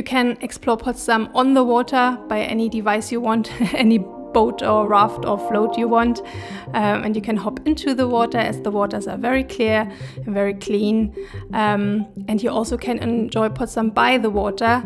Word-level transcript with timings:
You 0.00 0.04
can 0.04 0.38
explore 0.40 0.78
Potsdam 0.78 1.28
on 1.34 1.52
the 1.52 1.62
water 1.62 2.18
by 2.26 2.40
any 2.40 2.70
device 2.70 3.12
you 3.12 3.20
want, 3.20 3.52
any 3.74 3.98
boat 3.98 4.62
or 4.62 4.88
raft 4.88 5.26
or 5.26 5.36
float 5.36 5.76
you 5.76 5.88
want. 5.88 6.20
Um, 6.68 7.04
and 7.04 7.14
you 7.14 7.20
can 7.20 7.36
hop 7.36 7.60
into 7.66 7.92
the 7.92 8.08
water 8.08 8.38
as 8.38 8.62
the 8.62 8.70
waters 8.70 9.06
are 9.06 9.18
very 9.18 9.44
clear 9.44 9.92
and 10.24 10.32
very 10.32 10.54
clean. 10.54 11.14
Um, 11.52 12.06
and 12.28 12.42
you 12.42 12.48
also 12.48 12.78
can 12.78 12.96
enjoy 13.00 13.50
Potsdam 13.50 13.90
by 13.90 14.16
the 14.16 14.30
water. 14.30 14.82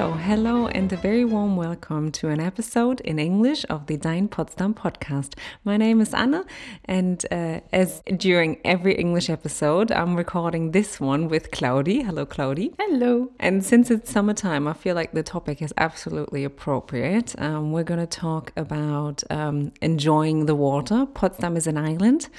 Hello, 0.00 0.14
hello, 0.14 0.66
and 0.66 0.90
a 0.94 0.96
very 0.96 1.26
warm 1.26 1.58
welcome 1.58 2.10
to 2.12 2.30
an 2.30 2.40
episode 2.40 3.02
in 3.02 3.18
English 3.18 3.66
of 3.68 3.86
the 3.86 3.98
Dein 3.98 4.30
Potsdam 4.30 4.72
podcast. 4.72 5.34
My 5.62 5.76
name 5.76 6.00
is 6.00 6.14
Anna, 6.14 6.46
and 6.86 7.22
uh, 7.30 7.60
as 7.70 8.00
during 8.16 8.56
every 8.64 8.94
English 8.94 9.28
episode, 9.28 9.92
I'm 9.92 10.16
recording 10.16 10.70
this 10.70 11.00
one 11.00 11.28
with 11.28 11.50
Claudi. 11.50 12.02
Hello, 12.02 12.24
Claudi. 12.24 12.72
Hello. 12.78 13.30
And 13.38 13.62
since 13.62 13.90
it's 13.90 14.10
summertime, 14.10 14.66
I 14.66 14.72
feel 14.72 14.94
like 14.94 15.12
the 15.12 15.22
topic 15.22 15.60
is 15.60 15.74
absolutely 15.76 16.44
appropriate. 16.44 17.38
Um, 17.38 17.70
we're 17.70 17.84
going 17.84 18.00
to 18.00 18.06
talk 18.06 18.54
about 18.56 19.22
um, 19.28 19.70
enjoying 19.82 20.46
the 20.46 20.54
water. 20.54 21.04
Potsdam 21.12 21.58
is 21.58 21.66
an 21.66 21.76
island. 21.76 22.30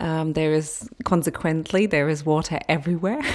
Um, 0.00 0.34
there 0.34 0.52
is, 0.52 0.86
consequently, 1.04 1.86
there 1.86 2.10
is 2.10 2.26
water 2.26 2.60
everywhere. 2.68 3.22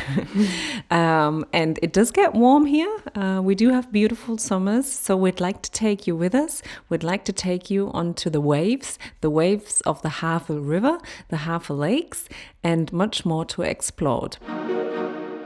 Um, 0.92 1.46
and 1.54 1.80
it 1.82 1.94
does 1.94 2.12
get 2.12 2.34
warm 2.34 2.66
here. 2.66 2.94
Uh, 3.16 3.40
we 3.42 3.56
do 3.56 3.71
have 3.72 3.92
beautiful 3.92 4.38
summers, 4.38 4.92
so 4.92 5.16
we'd 5.18 5.40
like 5.40 5.62
to 5.64 5.72
take 5.72 6.08
you 6.08 6.16
with 6.16 6.36
us. 6.36 6.62
We'd 6.90 7.04
like 7.04 7.26
to 7.26 7.34
take 7.34 7.70
you 7.70 7.90
onto 7.92 8.30
the 8.30 8.42
waves, 8.42 9.00
the 9.22 9.30
waves 9.30 9.82
of 9.82 10.02
the 10.02 10.10
Havel 10.10 10.60
River, 10.60 10.98
the 11.30 11.38
Havel 11.38 11.78
Lakes, 11.78 12.28
and 12.64 12.92
much 12.94 13.26
more 13.26 13.46
to 13.46 13.62
explore. 13.62 14.30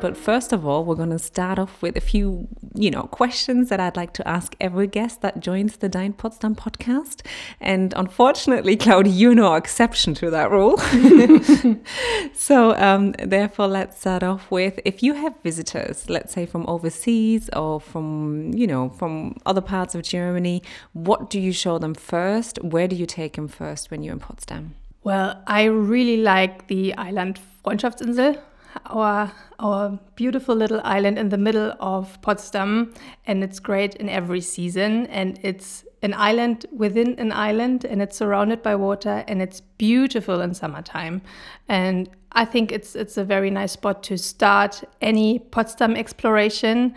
But 0.06 0.16
first 0.16 0.54
of 0.54 0.68
all, 0.68 0.86
we're 0.86 0.94
going 0.94 1.10
to 1.10 1.18
start 1.18 1.58
off 1.58 1.82
with 1.82 1.98
a 1.98 2.00
few, 2.00 2.48
you 2.76 2.92
know, 2.92 3.06
questions 3.22 3.70
that 3.70 3.80
I'd 3.80 3.98
like 3.98 4.14
to 4.14 4.28
ask 4.28 4.56
every 4.62 4.86
guest 4.86 5.22
that 5.22 5.40
joins 5.40 5.78
the 5.78 5.90
Dein 5.90 6.16
Potsdam 6.16 6.54
podcast. 6.54 7.26
And 7.60 7.92
unfortunately, 7.98 8.76
Claudia, 8.78 9.12
you 9.12 9.34
know 9.34 9.56
exception 9.56 10.14
to 10.14 10.30
that 10.30 10.52
rule. 10.52 10.78
so 12.36 12.76
um, 12.76 13.14
therefore, 13.14 13.66
let's 13.66 14.00
start 14.00 14.22
off 14.22 14.52
with 14.52 14.80
if 14.86 15.02
you 15.02 15.16
have 15.16 15.34
visitors, 15.42 16.08
let's 16.08 16.34
say 16.36 16.46
from 16.46 16.68
overseas 16.68 17.50
or 17.54 17.82
from, 17.82 18.54
you 18.54 18.68
know, 18.68 18.90
from 18.90 19.36
other 19.48 19.60
parts 19.60 19.96
of 19.96 20.04
Germany, 20.04 20.62
what 20.94 21.32
do 21.32 21.40
you 21.40 21.52
show 21.52 21.80
them 21.80 21.96
first? 21.96 22.64
Where 22.64 22.88
do 22.88 22.96
you 22.96 23.08
take 23.08 23.38
them 23.38 23.48
first 23.48 23.90
when 23.90 24.04
you're 24.04 24.14
in 24.14 24.20
Potsdam? 24.20 24.76
Well, 25.04 25.42
I 25.48 25.64
really 25.64 26.18
like 26.18 26.68
the 26.68 26.94
island 26.94 27.40
Freundschaftsinsel 27.66 28.40
our 28.86 29.32
our 29.60 30.00
beautiful 30.16 30.56
little 30.56 30.82
island 30.84 31.18
in 31.18 31.30
the 31.30 31.38
middle 31.38 31.74
of 31.80 32.22
Potsdam, 32.22 32.94
and 33.26 33.44
it's 33.44 33.60
great 33.60 33.96
in 33.96 34.10
every 34.10 34.42
season. 34.42 35.08
And 35.08 35.40
it's 35.44 35.86
an 36.02 36.14
island 36.14 36.66
within 36.72 37.20
an 37.20 37.32
island, 37.32 37.86
and 37.86 38.02
it's 38.02 38.18
surrounded 38.18 38.62
by 38.62 38.76
water, 38.76 39.24
and 39.28 39.42
it's 39.42 39.62
beautiful 39.62 40.42
in 40.42 40.54
summertime. 40.54 41.22
And 41.68 42.10
I 42.32 42.46
think 42.46 42.72
it's 42.72 42.96
it's 42.96 43.18
a 43.18 43.24
very 43.24 43.50
nice 43.50 43.74
spot 43.74 44.04
to 44.04 44.18
start 44.18 44.84
any 45.02 45.40
Potsdam 45.40 45.96
exploration. 45.96 46.94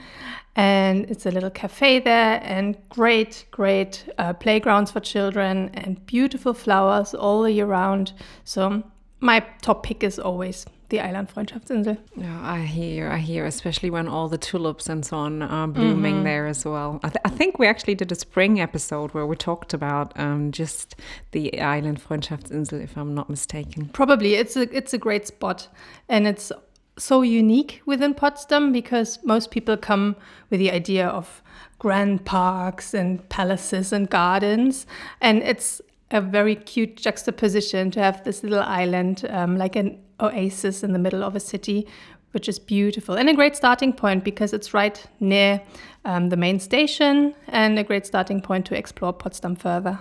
And 0.56 1.08
it's 1.08 1.24
a 1.24 1.30
little 1.30 1.50
cafe 1.50 2.00
there, 2.00 2.40
and 2.42 2.76
great, 2.88 3.46
great 3.52 4.08
uh, 4.18 4.32
playgrounds 4.32 4.90
for 4.90 4.98
children, 4.98 5.70
and 5.74 6.04
beautiful 6.06 6.52
flowers 6.52 7.14
all 7.14 7.48
year 7.48 7.66
round. 7.66 8.12
So 8.42 8.82
my 9.20 9.46
top 9.62 9.84
pick 9.84 10.02
is 10.02 10.18
always 10.18 10.66
the 10.88 11.00
island 11.00 11.28
Freundschaftsinsel. 11.28 11.98
Yeah, 12.16 12.40
I 12.42 12.60
hear, 12.60 13.10
I 13.10 13.18
hear, 13.18 13.44
especially 13.44 13.90
when 13.90 14.08
all 14.08 14.28
the 14.28 14.38
tulips 14.38 14.88
and 14.88 15.04
so 15.04 15.18
on 15.18 15.42
are 15.42 15.68
blooming 15.68 16.14
mm 16.14 16.20
-hmm. 16.20 16.24
there 16.24 16.46
as 16.46 16.64
well. 16.64 17.00
I, 17.04 17.08
th 17.10 17.16
I, 17.24 17.30
think 17.38 17.58
we 17.58 17.68
actually 17.68 17.94
did 17.94 18.12
a 18.12 18.14
spring 18.14 18.60
episode 18.60 19.08
where 19.12 19.26
we 19.26 19.36
talked 19.36 19.74
about 19.74 20.18
um, 20.18 20.50
just 20.50 20.96
the 21.30 21.44
island 21.76 22.00
Freundschaftsinsel, 22.00 22.80
if 22.80 22.96
I'm 22.96 23.14
not 23.14 23.28
mistaken. 23.28 23.88
Probably, 23.92 24.34
it's 24.34 24.56
a 24.56 24.62
it's 24.78 24.94
a 24.94 24.98
great 24.98 25.26
spot, 25.26 25.68
and 26.08 26.26
it's 26.26 26.52
so 26.98 27.22
unique 27.22 27.80
within 27.86 28.14
Potsdam 28.14 28.72
because 28.72 29.20
most 29.24 29.50
people 29.50 29.76
come 29.76 30.14
with 30.50 30.60
the 30.60 30.72
idea 30.74 31.08
of 31.08 31.42
grand 31.78 32.24
parks 32.24 32.94
and 32.94 33.28
palaces 33.28 33.92
and 33.92 34.10
gardens, 34.10 34.86
and 35.20 35.42
it's 35.42 35.82
a 36.10 36.20
very 36.20 36.54
cute 36.54 36.96
juxtaposition 36.96 37.90
to 37.90 38.00
have 38.00 38.24
this 38.24 38.42
little 38.42 38.60
island 38.60 39.26
um, 39.30 39.58
like 39.58 39.76
an 39.76 39.98
oasis 40.20 40.82
in 40.82 40.92
the 40.92 40.98
middle 40.98 41.22
of 41.22 41.36
a 41.36 41.40
city, 41.40 41.86
which 42.32 42.48
is 42.48 42.58
beautiful 42.58 43.16
and 43.16 43.28
a 43.28 43.34
great 43.34 43.56
starting 43.56 43.92
point 43.92 44.24
because 44.24 44.52
it's 44.52 44.74
right 44.74 45.04
near 45.20 45.60
um, 46.04 46.28
the 46.28 46.36
main 46.36 46.58
station 46.60 47.34
and 47.48 47.78
a 47.78 47.84
great 47.84 48.06
starting 48.06 48.40
point 48.40 48.66
to 48.66 48.76
explore 48.76 49.12
Potsdam 49.12 49.56
further. 49.56 49.98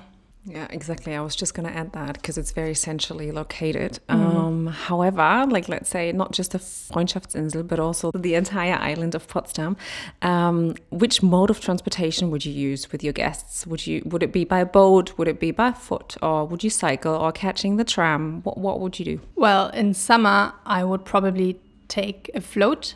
Yeah, 0.47 0.67
exactly. 0.69 1.13
I 1.13 1.19
was 1.19 1.35
just 1.35 1.53
going 1.53 1.67
to 1.67 1.77
add 1.77 1.91
that 1.91 2.13
because 2.13 2.37
it's 2.37 2.51
very 2.51 2.73
centrally 2.73 3.31
located. 3.31 3.99
Mm. 4.07 4.15
Um, 4.15 4.67
however, 4.67 5.45
like 5.49 5.67
let's 5.67 5.89
say 5.89 6.11
not 6.13 6.31
just 6.31 6.51
the 6.51 6.59
Freundschaftsinsel, 6.59 7.67
but 7.67 7.79
also 7.79 8.11
the 8.11 8.35
entire 8.35 8.75
island 8.75 9.13
of 9.13 9.27
Potsdam. 9.27 9.75
Um, 10.21 10.75
which 10.89 11.21
mode 11.21 11.49
of 11.49 11.59
transportation 11.59 12.31
would 12.31 12.45
you 12.45 12.53
use 12.53 12.91
with 12.93 13.03
your 13.03 13.11
guests? 13.11 13.67
Would 13.67 13.85
you 13.85 14.01
would 14.05 14.23
it 14.23 14.31
be 14.31 14.45
by 14.45 14.63
boat? 14.63 15.17
Would 15.17 15.27
it 15.27 15.39
be 15.39 15.51
by 15.51 15.73
foot? 15.73 16.15
Or 16.21 16.45
would 16.45 16.63
you 16.63 16.69
cycle 16.69 17.13
or 17.13 17.33
catching 17.33 17.75
the 17.75 17.83
tram? 17.83 18.41
What 18.43 18.57
what 18.57 18.79
would 18.79 18.97
you 18.99 19.05
do? 19.05 19.19
Well, 19.35 19.67
in 19.69 19.93
summer, 19.93 20.53
I 20.65 20.85
would 20.85 21.03
probably 21.03 21.59
take 21.89 22.31
a 22.33 22.39
float 22.39 22.95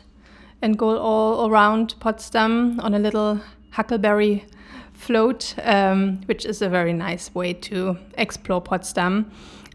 and 0.62 0.78
go 0.78 0.96
all 0.96 1.50
around 1.50 1.96
Potsdam 2.00 2.80
on 2.80 2.94
a 2.94 2.98
little 2.98 3.40
huckleberry 3.72 4.46
float, 5.02 5.54
um, 5.64 6.20
which 6.26 6.46
is 6.46 6.62
a 6.62 6.68
very 6.68 6.92
nice 6.92 7.34
way 7.34 7.52
to 7.52 7.98
explore 8.16 8.60
Potsdam. 8.60 9.30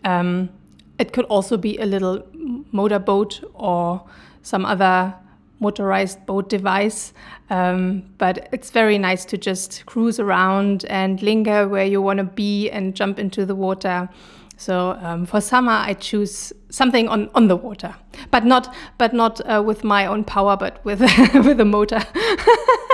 Um, 0.06 0.50
it 0.98 1.12
could 1.12 1.26
also 1.26 1.58
be 1.58 1.78
a 1.80 1.86
little 1.86 2.24
motorboat 2.72 3.44
or 3.54 4.04
some 4.42 4.66
other 4.66 5.14
motorized 5.60 6.26
boat 6.26 6.50
device, 6.50 7.14
um, 7.50 8.04
but 8.18 8.48
it's 8.54 8.72
very 8.72 8.98
nice 8.98 9.26
to 9.26 9.38
just 9.38 9.86
cruise 9.86 10.20
around 10.20 10.86
and 10.86 11.22
linger 11.22 11.68
where 11.68 11.86
you 11.86 12.02
want 12.02 12.18
to 12.18 12.24
be 12.24 12.70
and 12.70 12.96
jump 12.96 13.20
into 13.20 13.46
the 13.46 13.56
water. 13.56 14.08
So 14.56 14.98
um, 15.02 15.26
for 15.26 15.42
summer, 15.42 15.74
I 15.74 15.94
choose 15.94 16.54
something 16.70 17.10
on, 17.10 17.30
on 17.36 17.48
the 17.48 17.56
water, 17.56 17.96
but 18.32 18.46
not 18.46 18.74
but 18.98 19.14
not 19.14 19.42
uh, 19.42 19.62
with 19.64 19.84
my 19.84 20.06
own 20.06 20.24
power, 20.24 20.56
but 20.58 20.84
with 20.86 21.02
with 21.34 21.60
a 21.60 21.66
motor. 21.66 22.00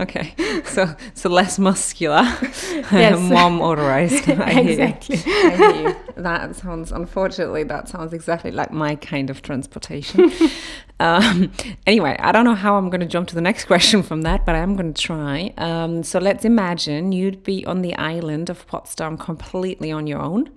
okay, 0.00 0.34
so 0.64 0.94
so 1.14 1.28
less 1.28 1.58
muscular, 1.58 2.22
yes. 2.92 3.18
more 3.18 3.50
motorized. 3.50 4.28
I 4.28 4.60
exactly. 4.60 5.16
Hear 5.16 5.50
I 5.50 5.72
hear 5.74 5.96
That 6.16 6.56
sounds, 6.56 6.92
unfortunately, 6.92 7.62
that 7.64 7.88
sounds 7.88 8.12
exactly 8.12 8.50
like 8.50 8.70
my 8.70 8.96
kind 8.96 9.30
of 9.30 9.42
transportation. 9.42 10.30
um, 11.00 11.52
anyway, 11.86 12.16
I 12.18 12.32
don't 12.32 12.44
know 12.44 12.54
how 12.54 12.76
I'm 12.76 12.90
going 12.90 13.00
to 13.00 13.06
jump 13.06 13.28
to 13.28 13.34
the 13.34 13.40
next 13.40 13.64
question 13.64 14.02
from 14.02 14.22
that, 14.22 14.44
but 14.44 14.54
I'm 14.54 14.76
going 14.76 14.92
to 14.92 15.02
try. 15.02 15.54
Um, 15.56 16.02
so 16.02 16.18
let's 16.18 16.44
imagine 16.44 17.12
you'd 17.12 17.42
be 17.42 17.64
on 17.64 17.82
the 17.82 17.94
island 17.94 18.50
of 18.50 18.66
Potsdam 18.66 19.16
completely 19.16 19.90
on 19.90 20.06
your 20.06 20.20
own, 20.20 20.50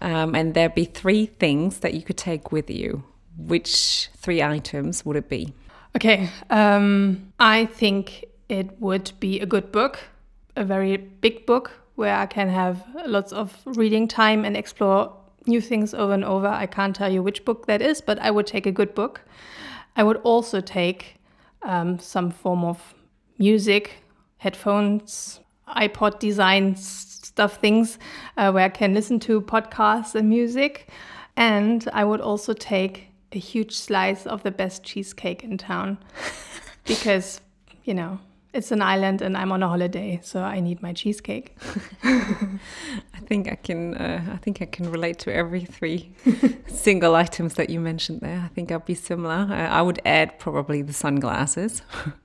um, 0.00 0.34
and 0.34 0.54
there'd 0.54 0.74
be 0.74 0.86
three 0.86 1.26
things 1.26 1.80
that 1.80 1.94
you 1.94 2.02
could 2.02 2.18
take 2.18 2.52
with 2.52 2.70
you. 2.70 3.04
Which 3.36 4.08
three 4.16 4.42
items 4.42 5.04
would 5.04 5.16
it 5.16 5.28
be? 5.28 5.52
Okay, 5.94 6.30
um, 6.48 7.32
I 7.38 7.66
think 7.66 8.24
it 8.48 8.80
would 8.80 9.12
be 9.20 9.40
a 9.40 9.46
good 9.46 9.72
book, 9.72 9.98
a 10.56 10.64
very 10.64 10.96
big 10.96 11.46
book 11.46 11.72
where 11.94 12.16
I 12.16 12.26
can 12.26 12.48
have 12.48 12.84
lots 13.06 13.32
of 13.32 13.56
reading 13.64 14.08
time 14.08 14.44
and 14.44 14.56
explore 14.56 15.14
new 15.46 15.60
things 15.60 15.94
over 15.94 16.12
and 16.12 16.24
over. 16.24 16.46
I 16.46 16.66
can't 16.66 16.94
tell 16.94 17.12
you 17.12 17.22
which 17.22 17.44
book 17.44 17.66
that 17.66 17.82
is, 17.82 18.00
but 18.00 18.18
I 18.18 18.30
would 18.30 18.46
take 18.46 18.66
a 18.66 18.72
good 18.72 18.94
book. 18.94 19.22
I 19.96 20.02
would 20.02 20.18
also 20.18 20.60
take 20.60 21.16
um, 21.62 21.98
some 21.98 22.30
form 22.30 22.64
of 22.64 22.94
music, 23.38 24.02
headphones, 24.38 25.40
iPod 25.68 26.18
design 26.18 26.76
stuff, 26.76 27.60
things 27.60 27.98
uh, 28.36 28.50
where 28.50 28.64
I 28.64 28.68
can 28.68 28.94
listen 28.94 29.20
to 29.20 29.40
podcasts 29.40 30.14
and 30.14 30.28
music. 30.28 30.88
And 31.36 31.88
I 31.92 32.04
would 32.04 32.20
also 32.20 32.52
take 32.52 33.08
a 33.32 33.38
huge 33.38 33.74
slice 33.76 34.26
of 34.26 34.42
the 34.42 34.50
best 34.50 34.82
cheesecake 34.82 35.42
in 35.42 35.56
town 35.56 35.98
because, 36.84 37.40
you 37.84 37.94
know, 37.94 38.18
it's 38.52 38.70
an 38.70 38.82
island 38.82 39.22
and 39.22 39.36
I'm 39.36 39.50
on 39.52 39.62
a 39.62 39.68
holiday, 39.68 40.20
so 40.22 40.42
I 40.42 40.60
need 40.60 40.82
my 40.82 40.92
cheesecake. 40.92 41.56
I 42.04 43.20
think 43.26 43.50
I 43.50 43.54
can. 43.54 43.94
Uh, 43.94 44.22
I 44.32 44.36
think 44.36 44.60
I 44.60 44.66
can 44.66 44.90
relate 44.90 45.18
to 45.20 45.34
every 45.34 45.64
three 45.64 46.12
single 46.66 47.14
items 47.14 47.54
that 47.54 47.70
you 47.70 47.80
mentioned 47.80 48.20
there. 48.20 48.40
I 48.44 48.48
think 48.48 48.70
I'll 48.70 48.78
be 48.80 48.94
similar. 48.94 49.46
I, 49.50 49.66
I 49.66 49.82
would 49.82 50.00
add 50.04 50.38
probably 50.38 50.82
the 50.82 50.92
sunglasses. 50.92 51.82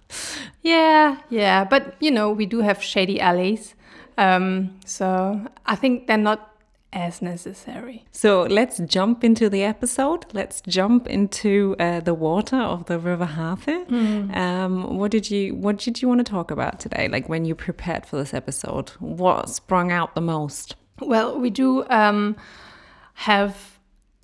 yeah, 0.62 1.18
yeah, 1.30 1.64
but 1.64 1.96
you 2.00 2.12
know 2.12 2.32
we 2.32 2.46
do 2.46 2.60
have 2.62 2.82
shady 2.82 3.20
alleys 3.20 3.76
Um, 4.18 4.80
so 4.86 5.42
I 5.66 5.76
think 5.76 6.08
they're 6.08 6.18
not 6.18 6.57
as 6.94 7.22
necessary. 7.22 8.06
So 8.12 8.44
let's 8.44 8.80
jump 8.80 9.24
into 9.24 9.50
the 9.50 9.64
episode. 9.64 10.26
Let's 10.34 10.62
jump 10.62 11.08
into 11.08 11.76
uh, 11.80 12.00
the 12.00 12.14
water 12.14 12.58
of 12.58 12.86
the 12.86 12.98
River 12.98 13.26
Havel. 13.26 13.86
Mm. 13.86 14.36
Um, 14.36 14.98
what 14.98 15.12
did 15.12 15.30
you 15.30 15.56
What 15.56 15.78
did 15.78 16.02
you 16.02 16.08
want 16.08 16.20
to 16.26 16.32
talk 16.32 16.52
about 16.52 16.80
today? 16.80 17.08
Like 17.08 17.30
when 17.30 17.46
you 17.46 17.56
prepared 17.56 18.06
for 18.06 18.18
this 18.18 18.34
episode, 18.34 18.90
what 19.00 19.50
sprung 19.50 19.92
out 19.92 20.16
the 20.16 20.22
most? 20.22 20.76
Well, 21.02 21.40
we 21.40 21.50
do 21.50 21.88
um, 21.90 22.36
have 23.14 23.80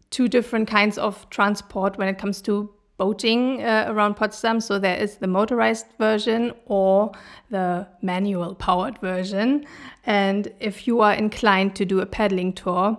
two 0.09 0.27
different 0.27 0.67
kinds 0.67 0.97
of 0.97 1.29
transport 1.29 1.97
when 1.97 2.07
it 2.07 2.17
comes 2.17 2.41
to 2.43 2.69
boating 3.03 3.61
uh, 3.61 3.85
around 3.91 4.13
Potsdam. 4.15 4.61
So 4.61 4.79
there 4.79 4.95
is 4.95 5.17
the 5.17 5.27
motorized 5.27 5.87
version 5.99 6.53
or 6.67 7.11
the 7.49 7.85
manual 8.01 8.55
powered 8.55 8.97
version. 8.99 9.65
And 10.05 10.47
if 10.61 10.87
you 10.87 11.01
are 11.01 11.13
inclined 11.13 11.75
to 11.75 11.85
do 11.85 11.99
a 11.99 12.05
paddling 12.05 12.53
tour, 12.53 12.97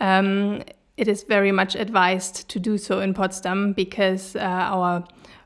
um, 0.00 0.62
it 0.98 1.08
is 1.08 1.22
very 1.22 1.52
much 1.52 1.74
advised 1.74 2.48
to 2.50 2.60
do 2.60 2.76
so 2.76 3.00
in 3.00 3.14
Potsdam 3.14 3.72
because 3.72 4.36
uh, 4.36 4.40
our 4.74 5.04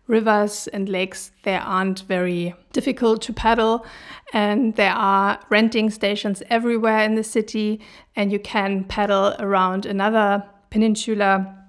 rivers 0.09 0.67
and 0.73 0.89
lakes 0.89 1.31
they 1.45 1.55
aren't 1.55 2.01
very 2.01 2.53
difficult 2.73 3.23
to 3.23 3.33
paddle 3.33 3.87
and 4.33 4.75
there 4.75 4.93
are 4.93 5.39
renting 5.51 5.89
stations 5.89 6.43
everywhere 6.51 7.05
in 7.05 7.15
the 7.15 7.23
city 7.23 7.81
and 8.17 8.33
you 8.33 8.41
can 8.41 8.83
paddle 8.83 9.37
around 9.39 9.87
another 9.87 10.43
peninsula 10.71 11.60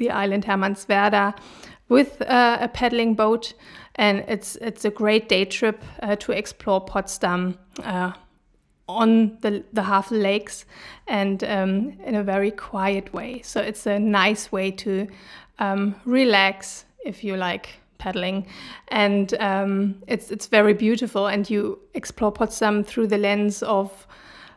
the 0.00 0.10
island 0.10 0.44
Hermannswerder 0.44 1.34
with 1.88 2.22
uh, 2.22 2.58
a 2.60 2.68
paddling 2.68 3.14
boat, 3.14 3.54
and 3.96 4.24
it's 4.26 4.56
it's 4.56 4.84
a 4.84 4.90
great 4.90 5.28
day 5.28 5.44
trip 5.44 5.84
uh, 6.02 6.16
to 6.16 6.32
explore 6.32 6.80
Potsdam 6.80 7.58
uh, 7.84 8.12
on 8.88 9.36
the 9.42 9.62
the 9.72 9.82
Havel 9.82 10.18
Lakes 10.18 10.64
and 11.06 11.44
um, 11.44 11.92
in 12.06 12.14
a 12.14 12.22
very 12.22 12.50
quiet 12.50 13.12
way. 13.12 13.42
So 13.42 13.60
it's 13.60 13.86
a 13.86 13.98
nice 13.98 14.50
way 14.52 14.70
to 14.70 15.06
um, 15.58 15.94
relax 16.04 16.86
if 17.04 17.24
you 17.24 17.36
like 17.36 17.68
paddling, 17.98 18.46
and 18.88 19.34
um, 19.34 19.94
it's 20.06 20.30
it's 20.30 20.48
very 20.48 20.74
beautiful. 20.74 21.26
And 21.26 21.50
you 21.50 21.78
explore 21.94 22.32
Potsdam 22.32 22.84
through 22.84 23.08
the 23.08 23.18
lens 23.18 23.62
of 23.62 24.06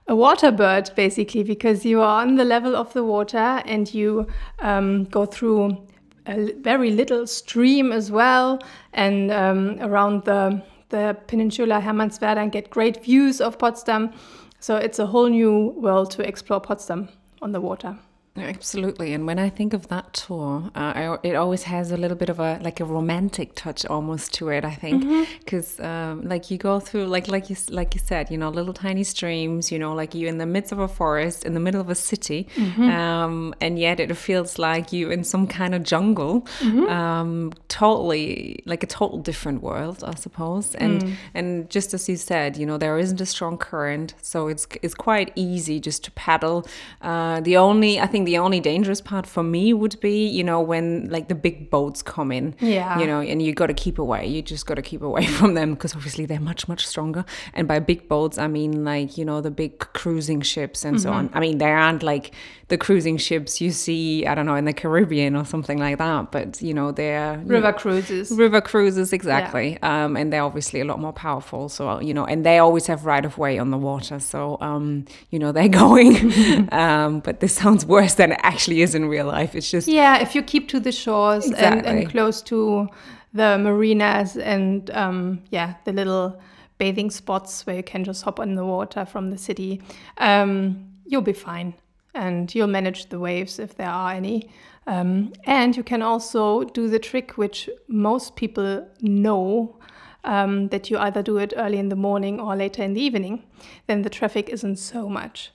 a 0.08 0.16
water 0.16 0.52
bird 0.52 0.92
basically 0.96 1.44
because 1.44 1.86
you 1.86 2.02
are 2.02 2.22
on 2.22 2.36
the 2.36 2.44
level 2.44 2.76
of 2.76 2.92
the 2.94 3.04
water 3.04 3.62
and 3.66 3.94
you 3.94 4.28
um, 4.60 5.06
go 5.06 5.26
through 5.26 5.78
a 6.26 6.52
very 6.54 6.92
little 6.92 7.28
stream 7.28 7.92
as 7.92 8.12
well 8.12 8.62
and 8.94 9.32
um, 9.32 9.78
around 9.82 10.24
the 10.26 10.62
the 10.90 11.18
peninsula 11.28 11.82
Hermannswerder 11.82 12.38
and 12.38 12.52
get 12.52 12.70
great 12.70 13.04
views 13.04 13.42
of 13.42 13.58
Potsdam. 13.58 14.12
So 14.60 14.76
it's 14.76 15.00
a 15.00 15.08
whole 15.08 15.28
new 15.28 15.74
world 15.76 16.12
to 16.12 16.22
explore 16.22 16.62
Potsdam 16.62 17.10
on 17.42 17.52
the 17.52 17.60
water. 17.60 17.98
Absolutely, 18.36 19.14
and 19.14 19.28
when 19.28 19.38
I 19.38 19.50
think 19.50 19.74
of 19.74 19.90
that 19.90 20.12
tour, 20.14 20.72
uh, 20.74 20.94
I, 20.96 21.18
it 21.22 21.36
always 21.36 21.64
has 21.64 21.92
a 21.92 21.98
little 21.98 22.18
bit 22.18 22.30
of 22.30 22.40
a 22.40 22.60
like 22.64 22.80
a 22.80 22.86
romantic 22.86 23.54
touch 23.54 23.86
almost 23.86 24.34
to 24.36 24.50
it. 24.50 24.66
I 24.66 24.72
think 24.74 25.04
because 25.38 25.76
mm-hmm. 25.76 25.86
um, 25.86 26.28
like 26.28 26.50
you 26.50 26.58
go 26.58 26.80
through 26.80 27.06
like 27.06 27.28
like 27.28 27.52
you 27.52 27.56
like 27.70 27.94
you 27.94 28.02
said, 28.04 28.32
you 28.32 28.40
know, 28.40 28.50
little 28.50 28.74
tiny 28.74 29.04
streams. 29.04 29.72
You 29.72 29.78
know, 29.78 29.94
like 29.94 30.16
you 30.16 30.28
in 30.28 30.40
the 30.40 30.48
midst 30.48 30.72
of 30.72 30.80
a 30.80 30.88
forest, 30.88 31.46
in 31.46 31.54
the 31.54 31.60
middle 31.60 31.80
of 31.80 31.92
a 31.92 31.96
city, 31.96 32.48
mm-hmm. 32.56 32.90
um, 32.90 33.54
and 33.62 33.78
yet 33.78 34.00
it 34.00 34.12
feels 34.18 34.58
like 34.58 34.92
you 34.92 35.12
in 35.12 35.24
some 35.24 35.46
kind 35.46 35.76
of 35.76 35.84
jungle. 35.84 36.42
Mm-hmm. 36.60 36.90
Um, 36.90 37.54
totally 37.68 38.64
like 38.66 38.82
a 38.82 38.88
total 38.88 39.20
different 39.20 39.62
world, 39.62 40.04
I 40.04 40.16
suppose. 40.16 40.74
And 40.74 41.04
mm. 41.04 41.14
and 41.36 41.70
just 41.70 41.94
as 41.94 42.10
you 42.10 42.18
said, 42.18 42.58
you 42.58 42.66
know, 42.66 42.80
there 42.80 42.98
isn't 42.98 43.22
a 43.22 43.28
strong 43.28 43.60
current, 43.60 44.16
so 44.24 44.48
it's 44.48 44.66
it's 44.82 44.96
quite 44.96 45.32
easy 45.36 45.80
just 45.80 46.04
to 46.06 46.12
paddle. 46.14 46.66
Uh, 47.00 47.40
the 47.42 47.58
only 47.58 48.00
I 48.00 48.08
think 48.08 48.23
think 48.26 48.36
the 48.36 48.42
only 48.42 48.60
dangerous 48.60 49.02
part 49.02 49.26
for 49.26 49.44
me 49.44 49.74
would 49.74 50.00
be, 50.00 50.26
you 50.26 50.44
know, 50.44 50.62
when 50.62 51.10
like 51.10 51.28
the 51.28 51.36
big 51.36 51.70
boats 51.70 52.02
come 52.02 52.32
in. 52.32 52.56
Yeah. 52.60 53.00
You 53.00 53.08
know, 53.08 53.20
and 53.20 53.42
you 53.42 53.54
got 53.54 53.68
to 53.68 53.74
keep 53.74 54.00
away. 54.00 54.28
You 54.28 54.42
just 54.42 54.66
got 54.66 54.76
to 54.76 54.82
keep 54.82 55.02
away 55.02 55.26
from 55.38 55.54
them 55.54 55.74
because 55.74 55.96
obviously 55.96 56.26
they're 56.26 56.40
much, 56.40 56.68
much 56.68 56.88
stronger. 56.88 57.26
And 57.54 57.68
by 57.68 57.80
big 57.80 58.08
boats, 58.08 58.38
I 58.38 58.48
mean 58.48 58.84
like, 58.84 59.18
you 59.18 59.26
know, 59.26 59.42
the 59.42 59.52
big 59.52 59.80
cruising 59.80 60.42
ships 60.42 60.86
and 60.86 60.98
mm-hmm. 60.98 61.04
so 61.04 61.12
on. 61.12 61.30
I 61.34 61.40
mean, 61.40 61.58
they 61.58 61.72
aren't 61.72 62.04
like 62.04 62.34
the 62.70 62.78
cruising 62.78 63.18
ships 63.18 63.62
you 63.62 63.72
see, 63.72 64.26
I 64.26 64.34
don't 64.34 64.46
know, 64.46 64.56
in 64.56 64.66
the 64.66 64.74
Caribbean 64.74 65.36
or 65.36 65.46
something 65.46 65.78
like 65.78 65.98
that, 65.98 66.32
but, 66.32 66.62
you 66.62 66.74
know, 66.74 66.92
they're 66.92 67.38
river 67.46 67.72
know, 67.72 67.74
cruises. 67.74 68.32
River 68.32 68.62
cruises, 68.62 69.14
exactly. 69.14 69.74
Yeah. 69.74 70.06
Um, 70.06 70.18
and 70.18 70.32
they're 70.32 70.44
obviously 70.44 70.80
a 70.80 70.86
lot 70.86 71.00
more 71.00 71.14
powerful. 71.14 71.70
So, 71.70 72.00
you 72.00 72.14
know, 72.14 72.26
and 72.26 72.46
they 72.46 72.58
always 72.60 72.88
have 72.88 73.06
right 73.06 73.24
of 73.26 73.38
way 73.38 73.60
on 73.60 73.70
the 73.70 73.78
water. 73.78 74.20
So, 74.20 74.58
um, 74.62 75.06
you 75.30 75.40
know, 75.40 75.52
they're 75.52 75.68
going. 75.86 76.70
um, 76.72 77.20
but 77.20 77.42
this 77.42 77.54
sounds 77.54 77.86
worse 77.86 78.13
than 78.16 78.32
it 78.32 78.40
actually 78.44 78.82
is 78.82 78.96
in 78.96 79.06
real 79.06 79.28
life. 79.28 79.56
It's 79.56 79.70
just 79.70 79.88
yeah, 79.88 80.20
if 80.20 80.36
you 80.36 80.42
keep 80.42 80.68
to 80.70 80.80
the 80.80 80.92
shores 80.92 81.48
exactly. 81.48 81.90
and, 81.90 82.00
and, 82.00 82.10
close 82.10 82.42
to 82.44 82.88
the 83.34 83.58
marinas 83.58 84.38
and 84.38 84.90
um, 84.92 85.42
yeah, 85.50 85.76
the 85.86 85.94
little 85.94 86.40
bathing 86.78 87.10
spots 87.10 87.66
where 87.66 87.78
you 87.78 87.84
can 87.84 88.04
just 88.04 88.24
hop 88.24 88.40
on 88.40 88.56
the 88.56 88.66
water 88.66 89.06
from 89.06 89.30
the 89.30 89.38
city, 89.38 89.82
um, 90.18 90.86
you'll 91.06 91.22
be 91.22 91.34
fine 91.34 91.74
and 92.14 92.54
you'll 92.54 92.68
manage 92.68 93.08
the 93.08 93.20
waves 93.20 93.60
if 93.60 93.76
there 93.76 93.90
are 93.90 94.12
any. 94.12 94.50
Um, 94.86 95.34
and 95.46 95.76
you 95.76 95.84
can 95.84 96.02
also 96.02 96.64
do 96.64 96.90
the 96.90 97.00
trick 97.00 97.38
which 97.38 97.70
most 97.88 98.36
people 98.36 98.88
know. 99.02 99.78
Um, 100.26 100.70
that 100.70 100.90
you 100.90 100.98
either 101.00 101.22
do 101.22 101.38
it 101.38 101.52
early 101.58 101.78
in 101.78 101.90
the 101.90 101.98
morning 101.98 102.40
or 102.40 102.56
later 102.56 102.82
in 102.82 102.94
the 102.94 103.02
evening, 103.02 103.44
then 103.88 104.04
the 104.04 104.10
traffic 104.10 104.48
isn't 104.48 104.78
so 104.78 105.10
much 105.10 105.52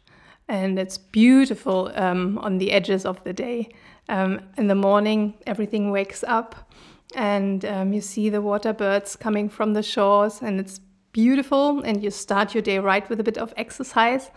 and 0.48 0.78
it's 0.78 0.98
beautiful 0.98 1.92
um, 1.94 2.38
on 2.38 2.58
the 2.58 2.72
edges 2.72 3.04
of 3.04 3.22
the 3.24 3.32
day. 3.32 3.68
Um, 4.08 4.40
in 4.56 4.68
the 4.68 4.74
morning, 4.74 5.34
everything 5.46 5.90
wakes 5.90 6.24
up, 6.24 6.72
and 7.14 7.64
um, 7.64 7.92
you 7.92 8.00
see 8.00 8.30
the 8.30 8.40
water 8.40 8.72
birds 8.72 9.16
coming 9.16 9.48
from 9.48 9.74
the 9.74 9.82
shores, 9.82 10.40
and 10.40 10.58
it's 10.58 10.80
beautiful. 11.12 11.80
And 11.82 12.02
you 12.02 12.10
start 12.10 12.54
your 12.54 12.62
day 12.62 12.78
right 12.78 13.08
with 13.08 13.20
a 13.20 13.24
bit 13.24 13.38
of 13.38 13.52
exercise 13.56 14.30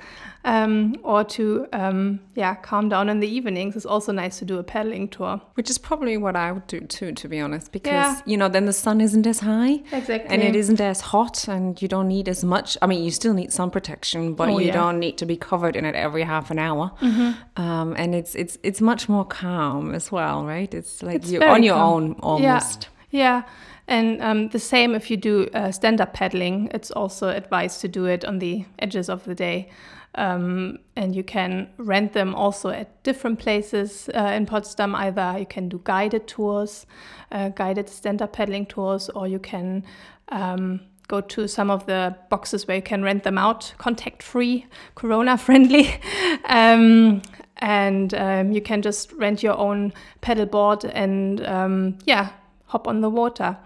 um, 0.43 0.95
or 1.03 1.23
to 1.23 1.67
um, 1.73 2.19
yeah 2.35 2.55
calm 2.55 2.89
down 2.89 3.09
in 3.09 3.19
the 3.19 3.27
evenings 3.27 3.75
it's 3.75 3.85
also 3.85 4.11
nice 4.11 4.39
to 4.39 4.45
do 4.45 4.57
a 4.57 4.63
paddling 4.63 5.07
tour 5.07 5.39
which 5.53 5.69
is 5.69 5.77
probably 5.77 6.17
what 6.17 6.35
i 6.35 6.51
would 6.51 6.65
do 6.67 6.79
too 6.81 7.11
to 7.11 7.27
be 7.27 7.39
honest 7.39 7.71
because 7.71 7.91
yeah. 7.91 8.21
you 8.25 8.35
know 8.35 8.47
then 8.47 8.65
the 8.65 8.73
sun 8.73 9.01
isn't 9.01 9.27
as 9.27 9.39
high 9.39 9.73
exactly 9.91 10.29
and 10.29 10.41
it 10.41 10.55
isn't 10.55 10.81
as 10.81 11.01
hot 11.01 11.47
and 11.47 11.81
you 11.81 11.87
don't 11.87 12.07
need 12.07 12.27
as 12.27 12.43
much 12.43 12.77
i 12.81 12.87
mean 12.87 13.03
you 13.03 13.11
still 13.11 13.33
need 13.33 13.51
sun 13.51 13.69
protection 13.69 14.33
but 14.33 14.49
oh, 14.49 14.57
you 14.57 14.67
yeah. 14.67 14.73
don't 14.73 14.99
need 14.99 15.17
to 15.17 15.25
be 15.25 15.37
covered 15.37 15.75
in 15.75 15.85
it 15.85 15.95
every 15.95 16.23
half 16.23 16.49
an 16.49 16.57
hour 16.57 16.91
mm-hmm. 17.01 17.61
um, 17.61 17.95
and 17.97 18.15
it's 18.15 18.33
it's 18.35 18.57
it's 18.63 18.81
much 18.81 19.07
more 19.07 19.25
calm 19.25 19.93
as 19.93 20.11
well 20.11 20.45
right 20.45 20.73
it's 20.73 21.03
like 21.03 21.17
it's 21.17 21.31
you're 21.31 21.47
on 21.47 21.61
your 21.61 21.75
calm. 21.75 22.03
own 22.03 22.13
almost 22.21 22.87
yeah, 23.11 23.41
yeah. 23.41 23.43
And 23.91 24.21
um, 24.21 24.47
the 24.47 24.59
same 24.59 24.95
if 24.95 25.11
you 25.11 25.17
do 25.17 25.49
uh, 25.53 25.69
stand 25.69 25.99
up 25.99 26.13
paddling, 26.13 26.69
it's 26.73 26.91
also 26.91 27.27
advised 27.27 27.81
to 27.81 27.89
do 27.89 28.05
it 28.05 28.23
on 28.23 28.39
the 28.39 28.63
edges 28.79 29.09
of 29.09 29.25
the 29.25 29.35
day. 29.35 29.69
Um, 30.15 30.79
and 30.95 31.13
you 31.13 31.25
can 31.25 31.67
rent 31.75 32.13
them 32.13 32.33
also 32.33 32.69
at 32.69 33.03
different 33.03 33.39
places 33.39 34.09
uh, 34.15 34.31
in 34.33 34.45
Potsdam. 34.45 34.95
Either 34.95 35.35
you 35.37 35.45
can 35.45 35.67
do 35.67 35.81
guided 35.83 36.25
tours, 36.25 36.85
uh, 37.33 37.49
guided 37.49 37.89
stand 37.89 38.21
up 38.21 38.31
paddling 38.31 38.65
tours, 38.65 39.09
or 39.09 39.27
you 39.27 39.39
can 39.39 39.83
um, 40.29 40.79
go 41.09 41.19
to 41.19 41.45
some 41.49 41.69
of 41.69 41.85
the 41.85 42.15
boxes 42.29 42.69
where 42.69 42.77
you 42.77 42.83
can 42.83 43.03
rent 43.03 43.23
them 43.23 43.37
out 43.37 43.73
contact 43.77 44.23
free, 44.23 44.67
corona 44.95 45.37
friendly. 45.37 45.99
um, 46.45 47.21
and 47.57 48.13
um, 48.13 48.53
you 48.53 48.61
can 48.61 48.81
just 48.81 49.11
rent 49.11 49.43
your 49.43 49.57
own 49.57 49.91
pedal 50.21 50.45
board 50.45 50.85
and, 50.85 51.45
um, 51.45 51.97
yeah, 52.05 52.29
hop 52.71 52.87
on 52.87 53.01
the 53.01 53.09
water. 53.09 53.57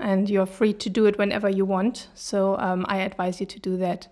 And 0.00 0.30
you're 0.30 0.46
free 0.46 0.74
to 0.74 0.88
do 0.88 1.06
it 1.06 1.18
whenever 1.18 1.48
you 1.48 1.64
want. 1.64 2.08
So 2.14 2.56
um, 2.58 2.86
I 2.88 2.98
advise 2.98 3.40
you 3.40 3.46
to 3.46 3.58
do 3.58 3.76
that 3.78 4.06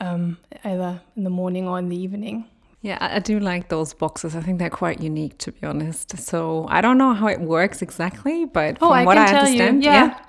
um, 0.00 0.36
either 0.64 1.00
in 1.16 1.24
the 1.24 1.30
morning 1.30 1.66
or 1.66 1.78
in 1.78 1.88
the 1.88 1.96
evening. 1.96 2.44
Yeah, 2.82 2.98
I 3.00 3.18
do 3.18 3.40
like 3.40 3.68
those 3.68 3.92
boxes. 3.94 4.36
I 4.36 4.40
think 4.40 4.58
they're 4.58 4.70
quite 4.70 5.00
unique, 5.00 5.38
to 5.38 5.52
be 5.52 5.66
honest. 5.66 6.18
So 6.18 6.66
I 6.68 6.80
don't 6.80 6.98
know 6.98 7.12
how 7.12 7.26
it 7.26 7.40
works 7.40 7.82
exactly, 7.82 8.44
but 8.44 8.76
oh, 8.80 8.88
from 8.88 8.92
I 8.92 9.04
what 9.04 9.18
I 9.18 9.34
understand, 9.34 9.82
you, 9.82 9.90
yeah. 9.90 10.04
yeah. 10.04 10.24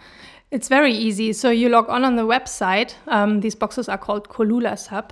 It's 0.52 0.68
very 0.68 0.94
easy. 0.94 1.34
So 1.34 1.52
you 1.52 1.70
log 1.70 1.90
on 1.90 2.04
on 2.04 2.16
the 2.16 2.24
website. 2.24 2.96
Um, 3.08 3.42
these 3.42 3.54
boxes 3.54 3.88
are 3.88 4.00
called 4.00 4.30
Kolulasub, 4.30 5.12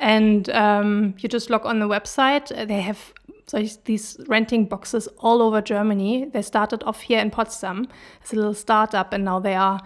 and 0.00 0.50
um, 0.50 1.14
you 1.18 1.28
just 1.28 1.50
log 1.50 1.64
on 1.64 1.78
the 1.78 1.86
website. 1.86 2.48
They 2.66 2.80
have 2.80 3.12
so 3.46 3.62
these 3.84 4.16
renting 4.26 4.64
boxes 4.66 5.08
all 5.18 5.40
over 5.40 5.60
Germany. 5.60 6.30
They 6.32 6.42
started 6.42 6.82
off 6.82 7.02
here 7.02 7.20
in 7.20 7.30
Potsdam 7.30 7.86
as 8.24 8.32
a 8.32 8.36
little 8.36 8.54
startup, 8.54 9.12
and 9.12 9.24
now 9.24 9.38
they 9.38 9.54
are, 9.54 9.80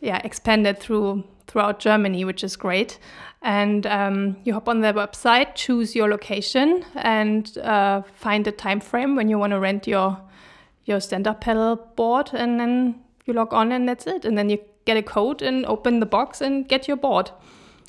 yeah, 0.00 0.20
expanded 0.24 0.78
through 0.78 1.24
throughout 1.46 1.78
Germany, 1.78 2.24
which 2.24 2.44
is 2.44 2.56
great. 2.56 2.98
And 3.40 3.86
um, 3.86 4.36
you 4.44 4.52
hop 4.52 4.68
on 4.68 4.80
their 4.80 4.94
website, 4.94 5.54
choose 5.54 5.94
your 5.94 6.08
location, 6.08 6.84
and 6.96 7.56
uh, 7.58 8.02
find 8.14 8.46
a 8.46 8.52
time 8.52 8.80
frame 8.80 9.16
when 9.16 9.30
you 9.30 9.38
want 9.38 9.52
to 9.52 9.58
rent 9.58 9.86
your 9.86 10.20
your 10.84 11.00
stand-up 11.00 11.40
pedal 11.40 11.76
board, 11.96 12.28
and 12.34 12.60
then 12.60 13.03
you 13.24 13.34
log 13.34 13.52
on, 13.52 13.72
and 13.72 13.88
that's 13.88 14.06
it. 14.06 14.24
And 14.24 14.36
then 14.36 14.50
you 14.50 14.58
get 14.84 14.96
a 14.96 15.02
code 15.02 15.42
and 15.42 15.64
open 15.66 16.00
the 16.00 16.06
box 16.06 16.40
and 16.40 16.68
get 16.68 16.88
your 16.88 16.96
board. 16.96 17.30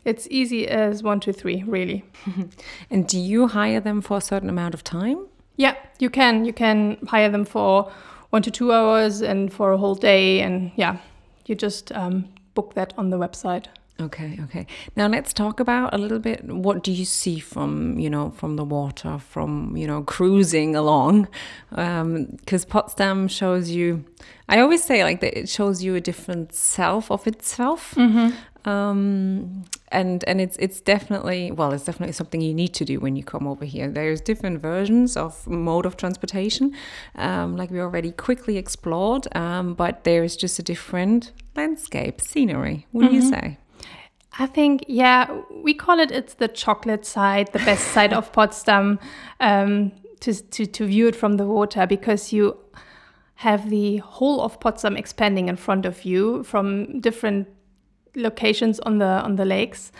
It's 0.05 0.27
easy 0.29 0.67
as 0.67 1.01
one, 1.01 1.19
two, 1.19 1.33
three, 1.33 1.63
really. 1.63 2.05
And 2.91 3.07
do 3.07 3.19
you 3.19 3.47
hire 3.47 3.79
them 3.79 4.01
for 4.01 4.17
a 4.17 4.21
certain 4.21 4.49
amount 4.49 4.73
of 4.73 4.83
time? 4.83 5.27
Yeah, 5.57 5.75
you 5.99 6.09
can. 6.09 6.45
You 6.45 6.53
can 6.53 6.97
hire 7.07 7.29
them 7.29 7.45
for 7.45 7.91
one 8.29 8.41
to 8.43 8.51
two 8.51 8.71
hours 8.71 9.21
and 9.21 9.51
for 9.51 9.71
a 9.71 9.77
whole 9.77 9.95
day. 9.95 10.41
And 10.41 10.71
yeah, 10.75 10.97
you 11.45 11.55
just 11.55 11.91
um, 11.91 12.29
book 12.53 12.75
that 12.75 12.93
on 12.97 13.09
the 13.09 13.17
website. 13.17 13.65
Okay, 13.99 14.37
okay. 14.43 14.67
Now 14.97 15.07
let's 15.07 15.31
talk 15.31 15.61
about 15.61 15.93
a 15.93 15.97
little 15.97 16.19
bit 16.19 16.43
what 16.43 16.83
do 16.83 16.91
you 16.91 17.05
see 17.05 17.39
from, 17.39 17.97
you 17.97 18.09
know, 18.09 18.31
from 18.31 18.57
the 18.57 18.65
water, 18.65 19.19
from, 19.19 19.77
you 19.77 19.87
know, 19.87 20.03
cruising 20.03 20.75
along. 20.75 21.29
Because 21.69 22.65
um, 22.65 22.69
Potsdam 22.69 23.29
shows 23.29 23.69
you, 23.69 24.03
I 24.49 24.59
always 24.59 24.83
say 24.83 25.03
like 25.03 25.21
that 25.21 25.37
it 25.37 25.47
shows 25.47 25.81
you 25.81 25.95
a 25.95 26.01
different 26.01 26.53
self 26.53 27.09
of 27.09 27.25
itself. 27.25 27.95
Mm-hmm. 27.95 28.69
Um, 28.69 29.65
and 29.89 30.23
and 30.25 30.41
it's 30.41 30.57
it's 30.57 30.81
definitely 30.81 31.51
well 31.51 31.71
it's 31.71 31.85
definitely 31.85 32.13
something 32.13 32.41
you 32.41 32.53
need 32.53 32.73
to 32.73 32.83
do 32.83 32.99
when 32.99 33.15
you 33.15 33.23
come 33.23 33.45
over 33.47 33.63
here 33.63 33.87
there's 33.87 34.19
different 34.19 34.59
versions 34.59 35.15
of 35.15 35.45
mode 35.47 35.85
of 35.85 35.97
transportation 35.97 36.73
um, 37.13 37.55
like 37.55 37.69
we 37.69 37.79
already 37.79 38.11
quickly 38.11 38.57
explored 38.57 39.27
um, 39.35 39.75
but 39.75 40.03
there's 40.03 40.35
just 40.35 40.57
a 40.57 40.63
different 40.63 41.31
landscape 41.55 42.19
scenery 42.19 42.87
what 42.91 43.03
mm-hmm. 43.03 43.09
do 43.09 43.15
you 43.15 43.21
mm-hmm. 43.21 43.49
say 43.51 43.57
I 44.37 44.47
think, 44.47 44.85
yeah, 44.87 45.41
we 45.49 45.73
call 45.73 45.99
it 45.99 46.11
it's 46.11 46.33
the 46.33 46.47
chocolate 46.47 47.05
side, 47.05 47.53
the 47.53 47.59
best 47.59 47.87
side 47.89 48.13
of 48.13 48.31
Potsdam, 48.33 48.99
um, 49.39 49.91
to, 50.19 50.33
to, 50.33 50.65
to 50.65 50.85
view 50.85 51.07
it 51.07 51.15
from 51.15 51.37
the 51.37 51.45
water 51.45 51.87
because 51.87 52.33
you 52.33 52.57
have 53.35 53.69
the 53.69 53.97
whole 53.97 54.41
of 54.41 54.59
Potsdam 54.59 54.97
expanding 54.97 55.47
in 55.47 55.55
front 55.55 55.85
of 55.85 56.05
you 56.05 56.43
from 56.43 56.99
different 56.99 57.47
locations 58.15 58.79
on 58.81 58.97
the 58.97 59.05
on 59.05 59.35
the 59.35 59.45
lakes. 59.45 59.91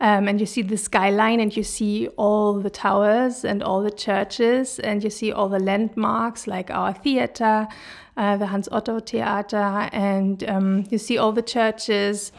Um, 0.00 0.28
and 0.28 0.40
you 0.40 0.46
see 0.46 0.62
the 0.62 0.76
skyline 0.76 1.40
and 1.40 1.56
you 1.56 1.62
see 1.62 2.08
all 2.16 2.54
the 2.54 2.68
towers 2.68 3.44
and 3.44 3.62
all 3.62 3.80
the 3.82 3.92
churches 3.92 4.78
and 4.80 5.02
you 5.04 5.10
see 5.10 5.32
all 5.32 5.48
the 5.48 5.60
landmarks 5.60 6.46
like 6.46 6.70
our 6.70 6.92
theater, 6.92 7.68
uh, 8.16 8.36
the 8.36 8.46
Hans 8.46 8.68
Otto 8.72 8.98
Theater, 8.98 9.88
and 9.92 10.42
um, 10.48 10.84
you 10.90 10.98
see 10.98 11.16
all 11.16 11.32
the 11.32 11.42
churches, 11.42 12.32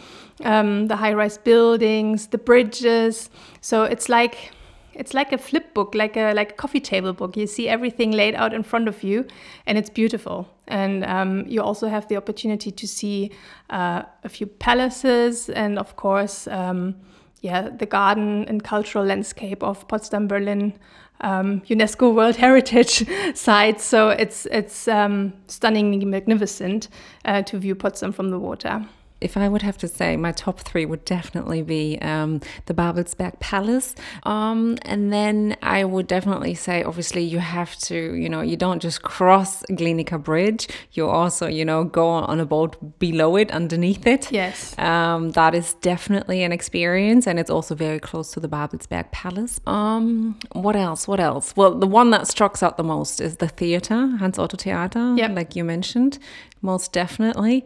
um, 0.43 0.87
the 0.87 0.95
high-rise 0.95 1.37
buildings, 1.37 2.27
the 2.27 2.37
bridges. 2.37 3.29
So 3.61 3.83
it's 3.83 4.09
like 4.09 4.51
it's 4.95 5.13
like 5.13 5.33
a 5.33 5.37
flip 5.37 5.73
book, 5.73 5.93
like 5.93 6.15
a 6.15 6.33
like 6.33 6.51
a 6.51 6.55
coffee 6.55 6.79
table 6.79 7.13
book. 7.13 7.37
You 7.37 7.47
see 7.47 7.67
everything 7.67 8.11
laid 8.11 8.35
out 8.35 8.53
in 8.53 8.63
front 8.63 8.87
of 8.87 9.03
you, 9.03 9.25
and 9.65 9.77
it's 9.77 9.89
beautiful. 9.89 10.47
And 10.67 11.05
um, 11.05 11.45
you 11.47 11.61
also 11.61 11.87
have 11.87 12.07
the 12.07 12.17
opportunity 12.17 12.71
to 12.71 12.87
see 12.87 13.31
uh, 13.69 14.03
a 14.23 14.29
few 14.29 14.47
palaces, 14.47 15.49
and 15.49 15.77
of 15.77 15.95
course, 15.95 16.47
um, 16.47 16.95
yeah, 17.41 17.69
the 17.69 17.85
garden 17.85 18.45
and 18.47 18.63
cultural 18.63 19.05
landscape 19.05 19.61
of 19.63 19.87
Potsdam, 19.87 20.27
Berlin, 20.27 20.73
um, 21.21 21.61
UNESCO 21.61 22.13
World 22.13 22.35
Heritage 22.45 23.05
Site. 23.35 23.81
So 23.81 24.09
it's 24.09 24.45
it's 24.47 24.87
um, 24.87 25.33
stunningly 25.47 26.05
magnificent 26.05 26.87
uh, 27.25 27.41
to 27.43 27.57
view 27.57 27.75
Potsdam 27.75 28.13
from 28.13 28.29
the 28.29 28.39
water 28.39 28.85
if 29.25 29.35
I 29.35 29.47
would 29.49 29.63
have 29.63 29.77
to 29.79 29.87
say, 29.87 30.15
my 30.15 30.31
top 30.31 30.57
three 30.59 30.85
would 30.85 31.03
definitely 31.03 31.61
be 31.63 31.97
um, 32.11 32.31
the 32.67 32.75
Babelsberg 32.81 33.39
Palace. 33.39 33.95
Um, 34.23 34.77
and 34.83 35.11
then 35.11 35.57
I 35.61 35.83
would 35.83 36.07
definitely 36.07 36.53
say, 36.53 36.83
obviously, 36.83 37.23
you 37.23 37.39
have 37.39 37.75
to, 37.87 37.97
you 38.23 38.29
know, 38.29 38.41
you 38.41 38.55
don't 38.55 38.81
just 38.87 39.01
cross 39.01 39.63
Glienicke 39.63 40.23
Bridge, 40.23 40.67
you 40.91 41.09
also, 41.09 41.47
you 41.47 41.65
know, 41.65 41.83
go 41.83 42.07
on 42.07 42.39
a 42.39 42.45
boat 42.45 42.99
below 42.99 43.35
it, 43.35 43.49
underneath 43.51 44.05
it. 44.05 44.31
Yes. 44.31 44.77
Um, 44.77 45.31
that 45.31 45.55
is 45.55 45.73
definitely 45.91 46.43
an 46.43 46.51
experience. 46.51 47.27
And 47.27 47.39
it's 47.39 47.49
also 47.49 47.73
very 47.75 47.99
close 47.99 48.31
to 48.33 48.39
the 48.39 48.47
Babelsberg 48.47 49.11
Palace. 49.11 49.59
Um, 49.65 50.37
what 50.51 50.75
else? 50.75 51.07
What 51.07 51.19
else? 51.19 51.53
Well, 51.55 51.73
the 51.79 51.87
one 51.87 52.11
that 52.11 52.27
strikes 52.27 52.61
out 52.61 52.77
the 52.77 52.83
most 52.83 53.19
is 53.19 53.37
the 53.37 53.47
theater, 53.47 53.99
Hans 54.19 54.37
Otto 54.37 54.57
Theater, 54.57 55.15
yep. 55.17 55.31
like 55.35 55.55
you 55.55 55.63
mentioned, 55.63 56.19
most 56.61 56.93
definitely. 56.93 57.65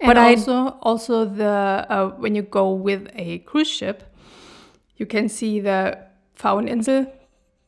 And 0.00 0.08
but 0.08 0.18
also, 0.18 0.52
I 0.52 0.78
also 0.82 1.24
the 1.24 1.86
uh, 1.88 2.08
when 2.18 2.34
you 2.34 2.42
go 2.42 2.72
with 2.72 3.08
a 3.14 3.38
cruise 3.40 3.70
ship, 3.70 4.02
you 4.96 5.06
can 5.06 5.28
see 5.28 5.60
the 5.60 5.98
Pfaueninsel, 6.36 7.10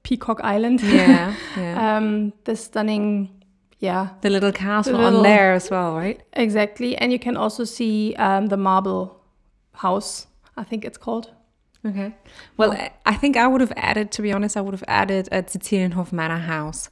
Peacock 0.03 0.41
Island. 0.43 0.83
Yeah, 0.83 1.35
yeah. 1.57 1.97
um, 1.97 2.33
the 2.45 2.57
stunning, 2.57 3.31
yeah, 3.79 4.11
the 4.23 4.31
little 4.31 4.53
castle 4.53 4.93
the 4.93 4.99
little, 4.99 5.19
on 5.19 5.23
there 5.23 5.53
as 5.53 5.71
well, 5.71 5.97
right? 5.97 6.21
Exactly, 6.33 6.97
and 6.97 7.13
you 7.13 7.19
can 7.19 7.37
also 7.37 7.65
see 7.65 8.15
um, 8.17 8.47
the 8.47 8.57
marble 8.57 9.21
house. 9.73 10.27
I 10.57 10.65
think 10.65 10.85
it's 10.85 10.99
called. 10.99 11.31
Okay. 11.87 12.15
Well, 12.57 12.73
oh. 12.73 12.89
I 13.05 13.15
think 13.15 13.37
I 13.37 13.47
would 13.47 13.61
have 13.61 13.73
added, 13.77 14.11
to 14.13 14.23
be 14.23 14.33
honest, 14.33 14.57
I 14.57 14.63
would 14.63 14.73
have 14.73 14.85
added 14.89 15.29
a 15.31 15.43
Cecilienhof 15.43 16.13
Manor 16.13 16.39
House 16.39 16.89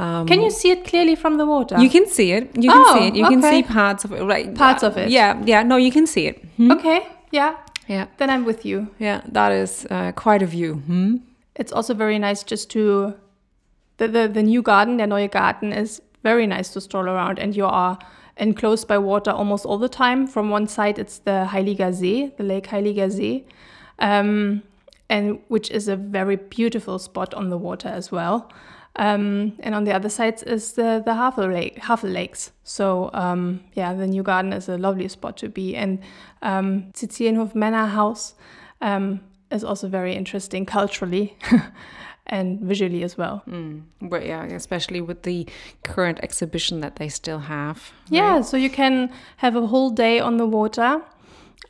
um, 0.00 0.26
can 0.26 0.40
you 0.40 0.50
see 0.50 0.70
it 0.70 0.84
clearly 0.84 1.14
from 1.14 1.36
the 1.36 1.44
water? 1.44 1.78
You 1.78 1.90
can 1.90 2.06
see 2.06 2.32
it. 2.32 2.56
You 2.56 2.70
can 2.70 2.84
oh, 2.86 2.98
see 2.98 3.08
it. 3.08 3.14
You 3.14 3.26
okay. 3.26 3.34
can 3.34 3.42
see 3.42 3.62
parts 3.62 4.04
of 4.04 4.12
it. 4.12 4.22
Right. 4.22 4.54
Parts 4.54 4.82
of 4.82 4.96
it. 4.96 5.10
Yeah. 5.10 5.42
Yeah. 5.44 5.62
No, 5.62 5.76
you 5.76 5.92
can 5.92 6.06
see 6.06 6.26
it. 6.26 6.42
Hmm? 6.56 6.70
Okay. 6.72 7.06
Yeah. 7.30 7.56
Yeah. 7.86 8.06
Then 8.16 8.30
I'm 8.30 8.46
with 8.46 8.64
you. 8.64 8.88
Yeah. 8.98 9.20
That 9.28 9.52
is 9.52 9.86
uh, 9.90 10.12
quite 10.12 10.42
a 10.42 10.46
view. 10.46 10.76
Hmm? 10.86 11.16
It's 11.54 11.70
also 11.70 11.92
very 11.92 12.18
nice 12.18 12.42
just 12.42 12.70
to 12.70 13.14
the, 13.98 14.08
the 14.08 14.28
the 14.28 14.42
new 14.42 14.62
garden, 14.62 14.96
the 14.96 15.06
Neue 15.06 15.28
Garten, 15.28 15.72
is 15.72 16.00
very 16.22 16.46
nice 16.46 16.72
to 16.72 16.80
stroll 16.80 17.06
around, 17.06 17.38
and 17.38 17.54
you 17.54 17.66
are 17.66 17.98
enclosed 18.38 18.88
by 18.88 18.96
water 18.96 19.30
almost 19.30 19.66
all 19.66 19.76
the 19.76 19.88
time. 19.88 20.26
From 20.26 20.48
one 20.48 20.66
side, 20.66 20.98
it's 20.98 21.18
the 21.18 21.46
Heiliger 21.50 21.92
See, 21.94 22.32
the 22.38 22.44
Lake 22.44 22.68
Heiliger 22.68 23.12
See, 23.12 23.44
um, 23.98 24.62
and 25.10 25.40
which 25.48 25.70
is 25.70 25.88
a 25.88 25.96
very 25.96 26.36
beautiful 26.36 26.98
spot 26.98 27.34
on 27.34 27.50
the 27.50 27.58
water 27.58 27.88
as 27.88 28.10
well. 28.10 28.50
Um, 28.96 29.52
and 29.60 29.74
on 29.74 29.84
the 29.84 29.92
other 29.92 30.08
side 30.08 30.42
is 30.46 30.72
the, 30.72 31.02
the 31.04 31.14
Havel, 31.14 31.48
Lake, 31.48 31.78
Havel 31.78 32.10
Lakes. 32.10 32.52
So, 32.64 33.10
um, 33.12 33.60
yeah, 33.74 33.94
the 33.94 34.06
new 34.06 34.22
garden 34.22 34.52
is 34.52 34.68
a 34.68 34.76
lovely 34.76 35.08
spot 35.08 35.36
to 35.38 35.48
be. 35.48 35.76
And 35.76 36.00
um, 36.42 36.92
Cecilienhof 36.92 37.54
Manor 37.54 37.86
House 37.86 38.34
um, 38.80 39.20
is 39.50 39.64
also 39.64 39.88
very 39.88 40.14
interesting 40.14 40.66
culturally. 40.66 41.36
and 42.30 42.60
visually 42.60 43.02
as 43.02 43.18
well. 43.18 43.42
Mm. 43.48 43.82
But 44.00 44.24
yeah, 44.24 44.44
especially 44.44 45.00
with 45.00 45.22
the 45.22 45.46
current 45.82 46.20
exhibition 46.22 46.80
that 46.80 46.96
they 46.96 47.08
still 47.08 47.40
have. 47.40 47.92
Right? 48.04 48.16
Yeah, 48.16 48.40
so 48.42 48.56
you 48.56 48.70
can 48.70 49.10
have 49.38 49.56
a 49.56 49.66
whole 49.66 49.90
day 49.90 50.20
on 50.20 50.36
the 50.36 50.46
water, 50.46 51.02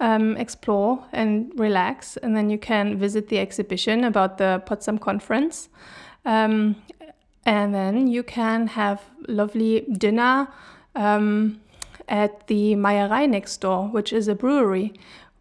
um, 0.00 0.37
explore 0.37 1.05
and 1.12 1.50
relax, 1.57 2.17
and 2.19 2.37
then 2.37 2.50
you 2.50 2.59
can 2.59 2.99
visit 2.99 3.29
the 3.29 3.39
exhibition 3.39 4.05
about 4.05 4.39
the 4.39 4.62
Potsdam 4.67 4.99
conference. 4.99 5.71
Um, 6.27 6.77
and 7.44 7.75
then 7.75 8.06
you 8.06 8.23
can 8.23 8.68
have 8.68 9.02
lovely 9.26 9.80
dinner 9.92 10.49
um, 10.94 11.61
at 12.09 12.47
the 12.49 12.75
Meierei 12.75 13.28
next 13.28 13.59
door, 13.59 13.88
which 13.88 14.12
is 14.12 14.28
a 14.28 14.35
brewery 14.35 14.92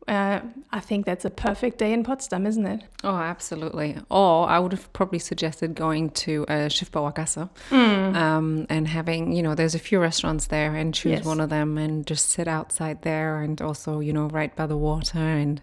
uh, 0.09 0.41
I 0.71 0.79
think 0.79 1.05
that's 1.05 1.23
a 1.23 1.29
perfect 1.29 1.77
day 1.77 1.93
in 1.93 2.03
Potsdam, 2.03 2.47
isn't 2.47 2.65
it? 2.65 2.81
Oh, 3.03 3.15
absolutely. 3.15 3.95
Or 4.09 4.49
I 4.49 4.57
would 4.57 4.71
have 4.71 4.91
probably 4.91 5.19
suggested 5.19 5.75
going 5.75 6.09
to 6.25 6.45
uh, 6.47 6.67
Schiffbauergasse 6.67 7.47
mm. 7.69 8.15
um, 8.15 8.65
and 8.69 8.87
having, 8.87 9.33
you 9.33 9.43
know, 9.43 9.53
there's 9.53 9.75
a 9.75 9.79
few 9.79 9.99
restaurants 9.99 10.47
there 10.47 10.75
and 10.75 10.95
choose 10.95 11.19
yes. 11.19 11.25
one 11.25 11.39
of 11.39 11.49
them 11.49 11.77
and 11.77 12.07
just 12.07 12.29
sit 12.29 12.47
outside 12.47 13.03
there 13.03 13.41
and 13.41 13.61
also, 13.61 13.99
you 13.99 14.11
know, 14.11 14.27
right 14.29 14.55
by 14.55 14.65
the 14.65 14.75
water. 14.75 15.19
And, 15.19 15.61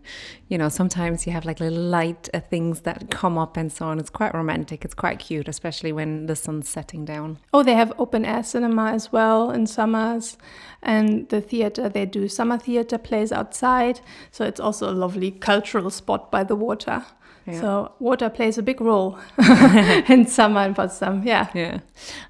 you 0.48 0.58
know, 0.58 0.68
sometimes 0.68 1.26
you 1.26 1.32
have 1.32 1.44
like 1.44 1.58
little 1.58 1.82
light 1.82 2.28
uh, 2.32 2.38
things 2.38 2.82
that 2.82 3.10
come 3.10 3.36
up 3.36 3.56
and 3.56 3.72
so 3.72 3.86
on. 3.86 3.98
It's 3.98 4.10
quite 4.10 4.32
romantic. 4.32 4.84
It's 4.84 4.94
quite 4.94 5.18
cute, 5.18 5.48
especially 5.48 5.90
when 5.90 6.26
the 6.26 6.36
sun's 6.36 6.68
setting 6.68 7.04
down. 7.04 7.38
Oh, 7.52 7.64
they 7.64 7.74
have 7.74 7.92
open 7.98 8.24
air 8.24 8.44
cinema 8.44 8.92
as 8.92 9.10
well 9.10 9.50
in 9.50 9.66
summers. 9.66 10.38
And 10.82 11.28
the 11.30 11.40
theater, 11.40 11.88
they 11.88 12.06
do 12.06 12.28
summer 12.28 12.58
theater 12.58 12.96
plays 12.96 13.32
outside. 13.32 14.00
So 14.36 14.44
it's 14.44 14.60
also 14.60 14.90
a 14.90 14.92
lovely 14.92 15.30
cultural 15.30 15.88
spot 15.88 16.30
by 16.30 16.44
the 16.44 16.54
water. 16.54 17.06
Yeah. 17.46 17.58
So 17.58 17.92
water 18.00 18.28
plays 18.28 18.58
a 18.58 18.62
big 18.62 18.82
role 18.82 19.18
in 19.38 20.26
summer 20.26 20.60
in 20.60 20.74
Potsdam. 20.74 21.22
Yeah. 21.24 21.48
Yeah. 21.54 21.78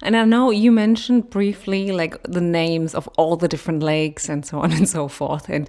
And 0.02 0.16
I 0.16 0.25
know 0.25 0.52
you 0.52 0.70
mentioned 0.70 1.30
briefly 1.30 1.90
like 1.90 2.22
the 2.22 2.40
names 2.40 2.94
of 2.94 3.08
all 3.16 3.34
the 3.34 3.48
different 3.48 3.82
lakes 3.82 4.28
and 4.28 4.46
so 4.46 4.60
on 4.60 4.70
and 4.70 4.88
so 4.88 5.08
forth. 5.08 5.48
And 5.48 5.68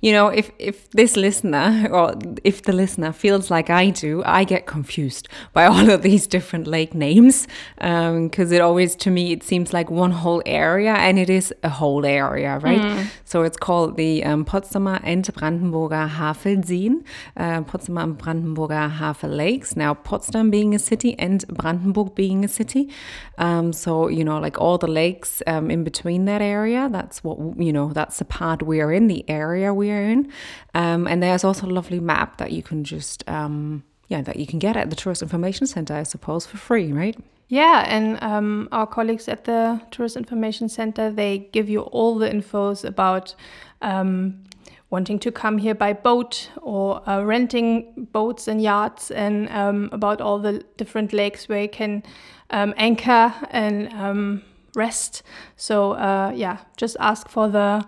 you 0.00 0.12
know, 0.12 0.28
if 0.28 0.50
if 0.58 0.90
this 0.90 1.16
listener 1.16 1.88
or 1.90 2.14
if 2.42 2.62
the 2.62 2.72
listener 2.72 3.12
feels 3.12 3.50
like 3.50 3.68
I 3.68 3.90
do, 3.90 4.22
I 4.24 4.44
get 4.44 4.66
confused 4.66 5.28
by 5.52 5.66
all 5.66 5.90
of 5.90 6.02
these 6.02 6.26
different 6.26 6.66
lake 6.66 6.94
names 6.94 7.46
because 7.76 8.50
um, 8.50 8.52
it 8.52 8.60
always 8.60 8.96
to 8.96 9.10
me 9.10 9.32
it 9.32 9.42
seems 9.42 9.72
like 9.72 9.90
one 9.90 10.12
whole 10.12 10.42
area, 10.46 10.94
and 10.94 11.18
it 11.18 11.28
is 11.28 11.52
a 11.62 11.68
whole 11.68 12.06
area, 12.06 12.58
right? 12.58 12.80
Mm. 12.80 13.06
So 13.24 13.42
it's 13.42 13.58
called 13.58 13.96
the 13.96 14.24
um, 14.24 14.44
Potsdamer 14.44 15.00
and 15.04 15.24
Brandenburger 15.24 16.08
Havelseen, 16.08 17.04
uh, 17.36 17.60
Potsdamer 17.62 18.04
and 18.04 18.18
Brandenburger 18.18 18.90
Havel 18.90 19.30
Lakes. 19.30 19.76
Now 19.76 19.92
Potsdam 19.92 20.50
being 20.50 20.74
a 20.74 20.78
city 20.78 21.18
and 21.18 21.46
Brandenburg 21.48 22.14
being 22.14 22.42
a 22.42 22.48
city, 22.48 22.90
um, 23.36 23.74
so 23.74 24.08
you 24.08 24.24
know, 24.24 24.38
like 24.38 24.58
all 24.58 24.78
the 24.78 24.88
lakes 24.88 25.42
um, 25.46 25.70
in 25.70 25.84
between 25.84 26.24
that 26.24 26.40
area. 26.40 26.88
That's 26.90 27.22
what 27.22 27.38
you 27.58 27.72
know. 27.72 27.92
That's 27.92 28.18
the 28.18 28.24
part 28.24 28.62
we 28.62 28.80
are 28.80 28.92
in, 28.92 29.06
the 29.08 29.28
area 29.28 29.74
we 29.74 29.89
area 29.90 30.10
in. 30.12 30.32
Um, 30.74 31.06
and 31.06 31.22
there's 31.22 31.44
also 31.44 31.66
a 31.66 31.68
lovely 31.68 32.00
map 32.00 32.38
that 32.38 32.52
you 32.52 32.62
can 32.62 32.84
just, 32.84 33.28
um, 33.28 33.82
yeah, 34.08 34.22
that 34.22 34.36
you 34.36 34.46
can 34.46 34.58
get 34.58 34.76
at 34.76 34.90
the 34.90 34.96
Tourist 34.96 35.22
Information 35.22 35.66
Center, 35.66 35.94
I 35.94 36.04
suppose, 36.04 36.46
for 36.46 36.56
free, 36.56 36.92
right? 36.92 37.16
Yeah, 37.48 37.84
and 37.88 38.22
um, 38.22 38.68
our 38.70 38.86
colleagues 38.86 39.28
at 39.28 39.44
the 39.44 39.80
Tourist 39.90 40.16
Information 40.16 40.68
Center, 40.68 41.10
they 41.10 41.48
give 41.52 41.68
you 41.68 41.80
all 41.80 42.16
the 42.16 42.30
infos 42.30 42.84
about 42.84 43.34
um, 43.82 44.44
wanting 44.90 45.18
to 45.20 45.32
come 45.32 45.58
here 45.58 45.74
by 45.74 45.92
boat 45.92 46.50
or 46.62 47.08
uh, 47.08 47.22
renting 47.22 48.08
boats 48.12 48.48
and 48.48 48.62
yachts 48.62 49.10
and 49.10 49.48
um, 49.50 49.88
about 49.92 50.20
all 50.20 50.38
the 50.38 50.64
different 50.76 51.12
lakes 51.12 51.48
where 51.48 51.62
you 51.62 51.68
can 51.68 52.02
um, 52.50 52.74
anchor 52.76 53.32
and 53.50 53.92
um, 53.94 54.42
rest. 54.74 55.22
So 55.56 55.92
uh, 55.92 56.32
yeah, 56.34 56.58
just 56.76 56.96
ask 57.00 57.28
for 57.28 57.48
the 57.48 57.84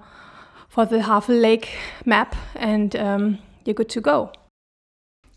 for 0.72 0.86
the 0.86 1.02
Havel 1.02 1.36
Lake 1.36 1.68
map 2.06 2.34
and 2.56 2.96
um, 2.96 3.38
you're 3.66 3.74
good 3.74 3.90
to 3.90 4.00
go. 4.00 4.32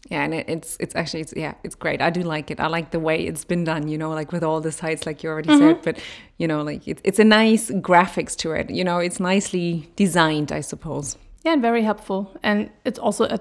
Yeah, 0.09 0.23
and 0.23 0.33
it, 0.33 0.47
it's 0.47 0.77
it's 0.79 0.95
actually 0.95 1.21
it's 1.21 1.33
yeah 1.35 1.55
it's 1.63 1.75
great. 1.75 2.01
I 2.01 2.09
do 2.09 2.21
like 2.21 2.51
it. 2.51 2.59
I 2.59 2.67
like 2.67 2.91
the 2.91 2.99
way 2.99 3.25
it's 3.25 3.43
been 3.43 3.63
done. 3.63 3.87
You 3.87 3.97
know, 3.97 4.11
like 4.11 4.31
with 4.31 4.43
all 4.43 4.61
the 4.61 4.71
sites, 4.71 5.05
like 5.05 5.23
you 5.23 5.29
already 5.31 5.49
mm 5.49 5.59
-hmm. 5.59 5.67
said. 5.67 5.81
But 5.83 5.95
you 6.37 6.47
know, 6.47 6.63
like 6.63 6.91
it, 6.91 6.99
it's 7.03 7.19
a 7.19 7.23
nice 7.23 7.73
graphics 7.81 8.35
to 8.35 8.53
it. 8.53 8.69
You 8.69 8.83
know, 8.83 8.99
it's 8.99 9.19
nicely 9.19 9.89
designed, 9.95 10.51
I 10.51 10.61
suppose. 10.61 11.17
Yeah, 11.43 11.53
and 11.53 11.61
very 11.61 11.83
helpful. 11.83 12.27
And 12.41 12.69
it's 12.83 12.99
also 12.99 13.23
a 13.23 13.39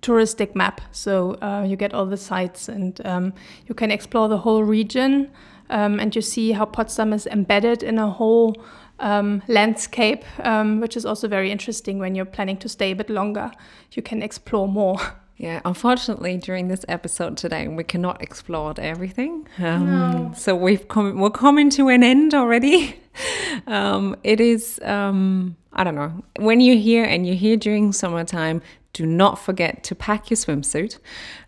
touristic 0.00 0.54
map. 0.54 0.80
So 0.90 1.36
uh, 1.42 1.64
you 1.68 1.76
get 1.76 1.92
all 1.94 2.06
the 2.06 2.16
sites 2.16 2.68
and 2.68 3.00
um, 3.06 3.32
you 3.66 3.74
can 3.74 3.90
explore 3.90 4.28
the 4.28 4.42
whole 4.42 4.64
region 4.64 5.30
um, 5.70 6.00
and 6.00 6.14
you 6.14 6.22
see 6.22 6.52
how 6.52 6.66
Potsdam 6.66 7.12
is 7.12 7.26
embedded 7.26 7.82
in 7.82 7.98
a 7.98 8.08
whole 8.10 8.54
um, 8.98 9.42
landscape, 9.48 10.24
um, 10.40 10.80
which 10.80 10.96
is 10.96 11.04
also 11.04 11.28
very 11.28 11.50
interesting 11.50 11.98
when 11.98 12.14
you're 12.14 12.24
planning 12.24 12.56
to 12.58 12.68
stay 12.68 12.92
a 12.92 12.96
bit 12.96 13.10
longer. 13.10 13.50
You 13.92 14.02
can 14.02 14.22
explore 14.22 14.68
more. 14.68 14.98
Yeah, 15.38 15.60
unfortunately, 15.66 16.38
during 16.38 16.68
this 16.68 16.82
episode 16.88 17.36
today, 17.36 17.68
we 17.68 17.84
cannot 17.84 18.22
explore 18.22 18.72
everything. 18.78 19.46
Um, 19.58 19.86
no. 19.86 20.32
So 20.34 20.56
we've 20.56 20.88
come, 20.88 21.20
we're 21.20 21.28
coming 21.28 21.68
to 21.70 21.88
an 21.88 22.02
end 22.02 22.32
already. 22.32 22.98
um, 23.66 24.16
it 24.24 24.40
is, 24.40 24.80
um, 24.82 25.56
I 25.74 25.84
don't 25.84 25.94
know, 25.94 26.24
when 26.38 26.62
you're 26.62 26.76
here 26.76 27.04
and 27.04 27.26
you're 27.26 27.36
here 27.36 27.58
during 27.58 27.92
summertime, 27.92 28.62
do 28.96 29.04
not 29.04 29.38
forget 29.38 29.84
to 29.84 29.94
pack 29.94 30.30
your 30.30 30.38
swimsuit. 30.38 30.98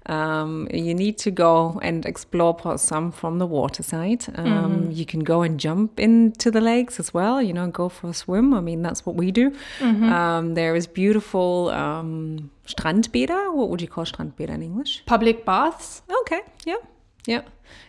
Um, 0.05 0.69
you 0.71 0.95
need 0.95 1.17
to 1.19 1.31
go 1.31 1.81
and 1.83 2.05
explore 2.05 2.77
some 2.77 3.11
from 3.11 3.39
the 3.39 3.47
water 3.47 3.83
side. 3.83 4.27
Um, 4.35 4.47
mm-hmm. 4.47 4.91
You 4.91 5.07
can 5.07 5.21
go 5.21 5.41
and 5.41 5.59
jump 5.59 5.99
into 5.99 6.51
the 6.51 6.61
lakes 6.61 7.01
as 7.01 7.15
well, 7.15 7.41
you 7.41 7.55
know, 7.55 7.67
go 7.69 7.89
for 7.89 8.11
a 8.11 8.15
swim. 8.15 8.53
I 8.53 8.61
mean, 8.61 8.83
that's 8.83 9.07
what 9.07 9.17
we 9.17 9.33
do. 9.33 9.51
Mm-hmm. 9.79 10.13
Um, 10.13 10.55
there 10.55 10.77
is 10.77 10.87
beautiful 10.87 11.71
um, 11.71 12.51
Strandbäder. 12.67 13.55
What 13.55 13.71
would 13.71 13.81
you 13.81 13.89
call 13.89 14.05
Strandbäder 14.05 14.51
in 14.51 14.63
English? 14.63 15.03
Public 15.07 15.47
baths. 15.47 16.03
Okay, 16.21 16.41
yeah, 16.67 16.83
yeah. 17.27 17.43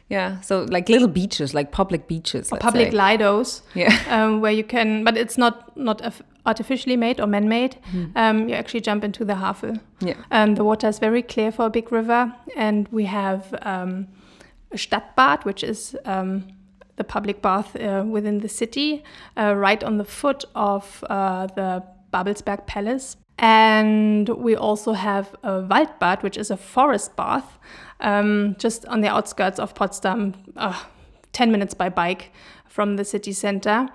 Yeah, 0.10 0.42
so 0.42 0.64
like 0.64 0.90
little 0.90 1.08
beaches, 1.08 1.54
like 1.54 1.72
public 1.72 2.08
beaches, 2.08 2.50
public 2.60 2.92
say. 2.92 2.98
lidos. 2.98 3.62
Yeah, 3.76 3.94
um, 4.10 4.42
where 4.42 4.52
you 4.52 4.64
can, 4.64 5.04
but 5.04 5.16
it's 5.16 5.38
not 5.38 5.78
not 5.78 6.02
artificially 6.50 6.98
made 6.98 7.18
or 7.22 7.28
man-made. 7.28 7.74
Mm. 7.94 8.12
Um, 8.16 8.50
you 8.50 8.56
actually 8.56 8.82
jump 8.82 9.04
into 9.04 9.24
the 9.24 9.36
Havel. 9.36 9.74
Yeah, 10.02 10.16
um, 10.32 10.56
the 10.56 10.64
water 10.64 10.88
is 10.88 11.00
very 11.00 11.24
clear 11.34 11.52
for 11.52 11.66
a 11.66 11.70
big 11.70 11.92
river, 11.92 12.34
and 12.56 12.88
we 12.92 13.06
have 13.06 13.42
um, 13.62 14.08
a 14.72 14.78
Stadtbad, 14.78 15.46
which 15.46 15.64
is 15.64 15.96
um, 16.06 16.32
the 16.96 17.04
public 17.04 17.42
bath 17.42 17.76
uh, 17.76 18.04
within 18.16 18.40
the 18.40 18.50
city, 18.50 19.04
uh, 19.38 19.54
right 19.56 19.84
on 19.84 19.98
the 19.98 20.06
foot 20.06 20.46
of 20.56 21.04
uh, 21.10 21.48
the 21.56 21.84
Babelsberg 22.14 22.66
Palace. 22.66 23.16
And 23.38 24.28
we 24.30 24.56
also 24.56 24.92
have 24.94 25.34
a 25.44 25.62
Waldbad, 25.72 26.24
which 26.24 26.38
is 26.38 26.52
a 26.52 26.58
forest 26.58 27.16
bath, 27.16 27.58
um, 28.02 28.56
just 28.60 28.86
on 28.88 29.02
the 29.02 29.08
outskirts 29.08 29.60
of 29.60 29.74
Potsdam, 29.76 30.34
uh, 30.58 30.84
10 31.32 31.52
minutes 31.52 31.74
by 31.74 31.90
bike 31.90 32.32
from 32.68 32.98
the 32.98 33.06
city 33.06 33.32
center, 33.32 33.88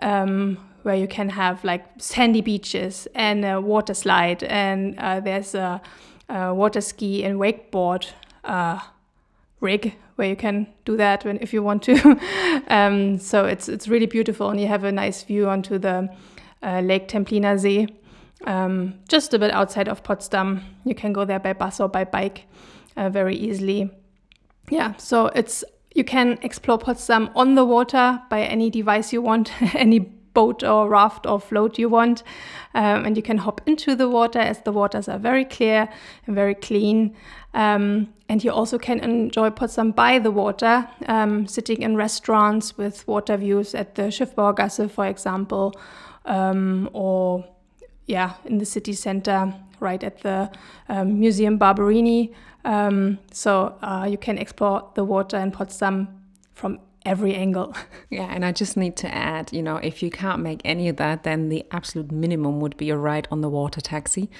um, 0.00 0.58
where 0.88 0.96
you 0.96 1.06
can 1.06 1.28
have 1.28 1.62
like 1.64 1.84
sandy 1.98 2.40
beaches 2.40 3.06
and 3.14 3.44
a 3.44 3.60
water 3.60 3.92
slide, 3.92 4.42
and 4.44 4.98
uh, 4.98 5.20
there's 5.20 5.54
a, 5.54 5.82
a, 6.30 6.54
water 6.54 6.80
ski 6.80 7.24
and 7.24 7.38
wakeboard 7.38 8.06
uh, 8.44 8.80
rig 9.60 9.94
where 10.16 10.28
you 10.28 10.34
can 10.34 10.66
do 10.86 10.96
that 10.96 11.26
when 11.26 11.36
if 11.42 11.52
you 11.52 11.62
want 11.62 11.82
to. 11.82 12.18
um, 12.68 13.18
so 13.18 13.44
it's 13.44 13.68
it's 13.68 13.86
really 13.86 14.06
beautiful, 14.06 14.48
and 14.48 14.58
you 14.58 14.66
have 14.66 14.84
a 14.84 14.90
nice 14.90 15.22
view 15.24 15.46
onto 15.46 15.76
the 15.78 16.08
uh, 16.62 16.80
Lake 16.80 17.06
Templiner 17.06 17.60
See 17.60 17.86
um, 18.46 18.94
just 19.08 19.34
a 19.34 19.38
bit 19.38 19.50
outside 19.50 19.88
of 19.88 20.02
Potsdam. 20.02 20.62
You 20.86 20.94
can 20.94 21.12
go 21.12 21.26
there 21.26 21.38
by 21.38 21.52
bus 21.52 21.80
or 21.80 21.88
by 21.88 22.04
bike 22.04 22.46
uh, 22.96 23.10
very 23.10 23.36
easily. 23.36 23.90
Yeah, 24.70 24.96
so 24.96 25.26
it's 25.26 25.64
you 25.94 26.04
can 26.04 26.38
explore 26.40 26.78
Potsdam 26.78 27.28
on 27.34 27.56
the 27.56 27.64
water 27.64 28.22
by 28.30 28.42
any 28.42 28.70
device 28.70 29.12
you 29.12 29.20
want, 29.20 29.50
any 29.74 30.17
boat 30.38 30.62
or 30.62 30.88
raft 30.88 31.26
or 31.26 31.40
float 31.40 31.78
you 31.78 31.88
want, 31.88 32.22
um, 32.74 33.04
and 33.04 33.16
you 33.16 33.22
can 33.22 33.38
hop 33.38 33.60
into 33.66 33.96
the 33.96 34.08
water 34.08 34.38
as 34.38 34.62
the 34.62 34.72
waters 34.72 35.08
are 35.08 35.18
very 35.18 35.44
clear 35.44 35.88
and 36.26 36.34
very 36.34 36.54
clean. 36.54 37.14
Um, 37.54 38.08
and 38.28 38.44
you 38.44 38.52
also 38.52 38.78
can 38.78 39.00
enjoy 39.00 39.50
Potsdam 39.50 39.92
by 39.92 40.20
the 40.20 40.30
water, 40.30 40.86
um, 41.06 41.46
sitting 41.46 41.82
in 41.82 41.96
restaurants 41.96 42.76
with 42.78 43.06
water 43.08 43.36
views 43.36 43.74
at 43.74 43.94
the 43.94 44.10
Schiffbauergasse, 44.10 44.90
for 44.90 45.06
example, 45.06 45.72
um, 46.24 46.88
or 46.92 47.44
yeah, 48.06 48.30
in 48.44 48.58
the 48.58 48.66
city 48.66 48.92
center, 48.92 49.54
right 49.80 50.04
at 50.04 50.20
the 50.22 50.50
um, 50.88 51.18
Museum 51.18 51.58
Barberini. 51.58 52.32
Um, 52.64 53.18
so 53.32 53.74
uh, 53.82 54.06
you 54.10 54.18
can 54.18 54.38
explore 54.38 54.90
the 54.94 55.04
water 55.04 55.38
in 55.38 55.50
Potsdam 55.50 56.08
from 56.54 56.78
every 57.04 57.34
angle. 57.34 57.74
yeah, 58.10 58.28
and 58.30 58.44
I 58.44 58.52
just 58.52 58.76
need 58.76 58.96
to 58.98 59.14
add, 59.14 59.52
you 59.52 59.62
know, 59.62 59.76
if 59.76 60.02
you 60.02 60.10
can't 60.10 60.42
make 60.42 60.60
any 60.64 60.88
of 60.88 60.96
that, 60.96 61.22
then 61.22 61.48
the 61.48 61.64
absolute 61.70 62.10
minimum 62.10 62.60
would 62.60 62.76
be 62.76 62.90
a 62.90 62.96
ride 62.96 63.28
on 63.30 63.40
the 63.40 63.48
water 63.48 63.80
taxi, 63.80 64.30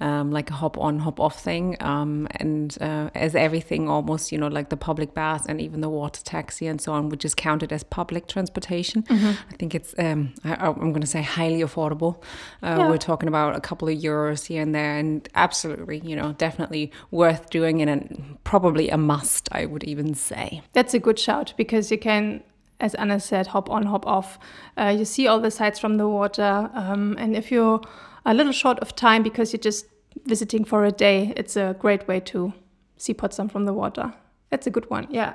um, 0.00 0.30
like 0.30 0.50
a 0.50 0.54
hop 0.54 0.78
on, 0.78 1.00
hop 1.00 1.20
off 1.20 1.42
thing. 1.42 1.76
Um, 1.80 2.28
and 2.32 2.76
uh, 2.80 3.10
as 3.14 3.34
everything 3.34 3.88
almost, 3.88 4.32
you 4.32 4.38
know, 4.38 4.48
like 4.48 4.70
the 4.70 4.76
public 4.76 5.14
bath 5.14 5.46
and 5.48 5.60
even 5.60 5.80
the 5.80 5.88
water 5.88 6.22
taxi 6.22 6.66
and 6.66 6.80
so 6.80 6.92
on, 6.92 7.08
which 7.08 7.24
is 7.24 7.34
counted 7.34 7.72
as 7.72 7.82
public 7.82 8.26
transportation. 8.26 9.02
Mm-hmm. 9.04 9.52
I 9.52 9.56
think 9.56 9.74
it's, 9.74 9.94
um, 9.98 10.34
I, 10.44 10.66
am 10.66 10.90
going 10.90 11.00
to 11.00 11.06
say 11.06 11.22
highly 11.22 11.60
affordable. 11.60 12.22
Uh, 12.62 12.76
yeah. 12.78 12.88
We're 12.88 12.98
talking 12.98 13.28
about 13.28 13.56
a 13.56 13.60
couple 13.60 13.88
of 13.88 13.96
euros 13.98 14.46
here 14.46 14.62
and 14.62 14.74
there, 14.74 14.96
and 14.96 15.28
absolutely, 15.34 15.98
you 16.04 16.16
know, 16.16 16.32
definitely 16.32 16.92
worth 17.10 17.50
doing 17.50 17.82
and 17.82 18.38
probably 18.44 18.88
a 18.90 18.96
must, 18.96 19.48
I 19.52 19.66
would 19.66 19.84
even 19.84 20.14
say. 20.14 20.62
That's 20.72 20.94
a 20.94 20.98
good 20.98 21.18
shout 21.18 21.54
because 21.56 21.90
you 21.90 21.98
can 22.04 22.42
as 22.80 22.94
Anna 22.94 23.18
said, 23.20 23.46
hop 23.46 23.70
on, 23.70 23.86
hop 23.86 24.06
off. 24.06 24.38
Uh, 24.76 24.94
you 24.98 25.04
see 25.04 25.26
all 25.26 25.40
the 25.40 25.50
sights 25.50 25.78
from 25.78 25.96
the 25.96 26.08
water. 26.08 26.70
Um, 26.74 27.16
and 27.18 27.36
if 27.36 27.50
you're 27.50 27.80
a 28.26 28.34
little 28.34 28.52
short 28.52 28.78
of 28.80 28.94
time 28.94 29.22
because 29.22 29.52
you're 29.52 29.60
just 29.60 29.86
visiting 30.26 30.64
for 30.64 30.84
a 30.84 30.92
day, 30.92 31.32
it's 31.36 31.56
a 31.56 31.76
great 31.78 32.06
way 32.08 32.20
to 32.20 32.52
see 32.96 33.14
Potsdam 33.14 33.48
from 33.48 33.64
the 33.64 33.72
water. 33.72 34.12
That's 34.50 34.66
a 34.66 34.70
good 34.70 34.88
one, 34.90 35.06
yeah. 35.10 35.34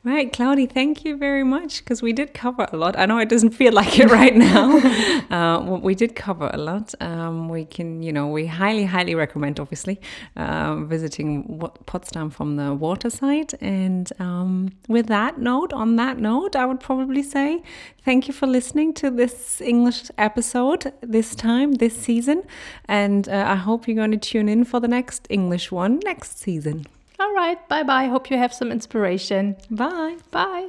Right, 0.05 0.33
Claudia, 0.33 0.67
thank 0.67 1.05
you 1.05 1.15
very 1.15 1.45
much 1.45 1.79
because 1.79 2.01
we 2.01 2.11
did 2.11 2.33
cover 2.33 2.67
a 2.73 2.75
lot. 2.75 2.99
I 2.99 3.05
know 3.05 3.19
it 3.19 3.29
doesn't 3.29 3.51
feel 3.51 3.71
like 3.81 3.99
it 3.99 4.11
right 4.11 4.35
now. 4.35 4.77
uh, 5.31 5.79
we 5.81 5.95
did 5.95 6.13
cover 6.13 6.51
a 6.53 6.57
lot. 6.57 6.93
Um, 6.99 7.47
we 7.47 7.63
can, 7.63 8.03
you 8.03 8.11
know, 8.11 8.27
we 8.27 8.47
highly, 8.47 8.83
highly 8.83 9.15
recommend, 9.15 9.61
obviously, 9.61 10.01
uh, 10.35 10.75
visiting 10.75 11.57
Potsdam 11.85 12.31
from 12.31 12.57
the 12.57 12.73
water 12.73 13.09
side. 13.09 13.53
And 13.61 14.11
um, 14.19 14.73
with 14.89 15.07
that 15.07 15.37
note, 15.37 15.71
on 15.71 15.95
that 15.95 16.17
note, 16.17 16.57
I 16.57 16.65
would 16.65 16.81
probably 16.81 17.23
say 17.23 17.63
thank 18.03 18.27
you 18.27 18.33
for 18.33 18.45
listening 18.45 18.93
to 18.95 19.09
this 19.09 19.61
English 19.61 20.11
episode 20.17 20.91
this 20.99 21.33
time, 21.33 21.75
this 21.75 21.95
season. 21.95 22.43
And 22.89 23.29
uh, 23.29 23.45
I 23.47 23.55
hope 23.55 23.87
you're 23.87 23.95
going 23.95 24.11
to 24.11 24.17
tune 24.17 24.49
in 24.49 24.65
for 24.65 24.81
the 24.81 24.89
next 24.89 25.27
English 25.29 25.71
one 25.71 26.01
next 26.03 26.39
season. 26.39 26.87
All 27.23 27.33
right. 27.33 27.57
Bye 27.69 27.83
bye. 27.83 28.07
Hope 28.07 28.29
you 28.29 28.37
have 28.37 28.53
some 28.53 28.69
inspiration. 28.69 29.55
Bye. 29.71 30.17
Bye. 30.31 30.67